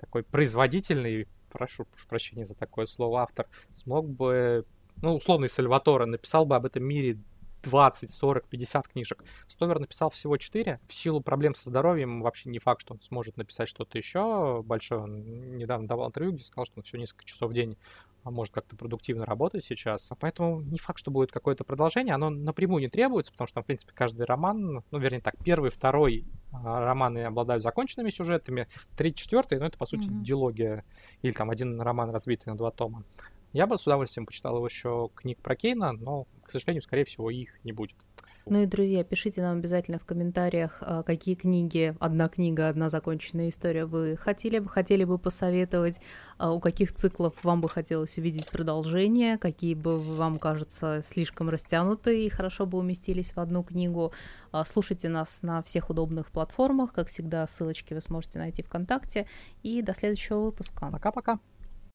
такой 0.00 0.22
производительный, 0.22 1.26
прошу 1.50 1.86
прощения 2.08 2.44
за 2.44 2.54
такое 2.54 2.86
слово, 2.86 3.22
автор 3.22 3.46
смог 3.70 4.08
бы, 4.08 4.64
ну, 5.02 5.14
условный 5.14 5.48
Сальватора 5.48 6.06
написал 6.06 6.46
бы 6.46 6.56
об 6.56 6.66
этом 6.66 6.84
мире 6.84 7.18
20, 7.62 8.10
40, 8.10 8.46
50 8.48 8.88
книжек. 8.88 9.24
Стовер 9.46 9.78
написал 9.80 10.10
всего 10.10 10.36
4. 10.36 10.80
В 10.86 10.94
силу 10.94 11.20
проблем 11.20 11.54
со 11.54 11.70
здоровьем 11.70 12.22
вообще 12.22 12.48
не 12.50 12.58
факт, 12.58 12.82
что 12.82 12.94
он 12.94 13.00
сможет 13.00 13.36
написать 13.36 13.68
что-то 13.68 13.98
еще 13.98 14.62
большое. 14.62 15.02
Он 15.02 15.56
недавно 15.56 15.88
давал 15.88 16.08
интервью, 16.08 16.32
где 16.32 16.44
сказал, 16.44 16.66
что 16.66 16.74
он 16.76 16.82
всего 16.82 17.00
несколько 17.00 17.24
часов 17.24 17.50
в 17.50 17.54
день 17.54 17.76
может 18.24 18.54
как-то 18.54 18.76
продуктивно 18.76 19.24
работать 19.24 19.64
сейчас. 19.64 20.10
Поэтому 20.20 20.60
не 20.60 20.78
факт, 20.78 20.98
что 20.98 21.10
будет 21.10 21.32
какое-то 21.32 21.64
продолжение. 21.64 22.14
Оно 22.14 22.30
напрямую 22.30 22.80
не 22.80 22.88
требуется, 22.88 23.32
потому 23.32 23.46
что 23.46 23.54
там, 23.54 23.62
в 23.62 23.66
принципе, 23.66 23.92
каждый 23.94 24.26
роман, 24.26 24.82
ну, 24.90 24.98
вернее 24.98 25.20
так, 25.20 25.34
первый, 25.44 25.70
второй 25.70 26.24
а, 26.52 26.84
романы 26.84 27.24
обладают 27.24 27.62
законченными 27.62 28.10
сюжетами, 28.10 28.68
третий, 28.96 29.22
четвертый, 29.22 29.58
ну, 29.58 29.66
это, 29.66 29.78
по 29.78 29.86
сути, 29.86 30.08
mm-hmm. 30.08 30.22
дилогия. 30.22 30.84
Или 31.22 31.32
там 31.32 31.50
один 31.50 31.80
роман 31.80 32.10
разбитый 32.10 32.52
на 32.52 32.56
два 32.56 32.70
тома. 32.70 33.04
Я 33.52 33.66
бы 33.66 33.78
с 33.78 33.86
удовольствием 33.86 34.26
почитал 34.26 34.56
его 34.56 34.66
еще 34.66 35.10
книг 35.14 35.38
про 35.38 35.56
Кейна, 35.56 35.92
но, 35.92 36.26
к 36.42 36.50
сожалению, 36.50 36.82
скорее 36.82 37.04
всего, 37.04 37.30
их 37.30 37.58
не 37.64 37.72
будет. 37.72 37.96
Ну 38.50 38.62
и, 38.62 38.66
друзья, 38.66 39.04
пишите 39.04 39.42
нам 39.42 39.58
обязательно 39.58 39.98
в 39.98 40.06
комментариях, 40.06 40.78
а, 40.80 41.02
какие 41.02 41.34
книги, 41.34 41.94
одна 42.00 42.28
книга, 42.28 42.70
одна 42.70 42.88
законченная 42.88 43.50
история 43.50 43.84
вы 43.84 44.16
хотели 44.16 44.58
бы, 44.58 44.70
хотели 44.70 45.04
бы 45.04 45.18
посоветовать, 45.18 46.00
а, 46.38 46.52
у 46.52 46.58
каких 46.58 46.94
циклов 46.94 47.34
вам 47.42 47.60
бы 47.60 47.68
хотелось 47.68 48.16
увидеть 48.16 48.48
продолжение, 48.48 49.36
какие 49.36 49.74
бы 49.74 50.00
вам 50.00 50.38
кажется 50.38 51.02
слишком 51.04 51.50
растянуты 51.50 52.24
и 52.24 52.30
хорошо 52.30 52.64
бы 52.64 52.78
уместились 52.78 53.36
в 53.36 53.38
одну 53.38 53.62
книгу. 53.62 54.14
А, 54.50 54.64
слушайте 54.64 55.10
нас 55.10 55.42
на 55.42 55.62
всех 55.62 55.90
удобных 55.90 56.30
платформах, 56.30 56.94
как 56.94 57.08
всегда, 57.08 57.46
ссылочки 57.46 57.92
вы 57.92 58.00
сможете 58.00 58.38
найти 58.38 58.62
ВКонтакте. 58.62 59.26
И 59.62 59.82
до 59.82 59.92
следующего 59.92 60.40
выпуска. 60.40 60.88
Пока-пока. 60.90 61.38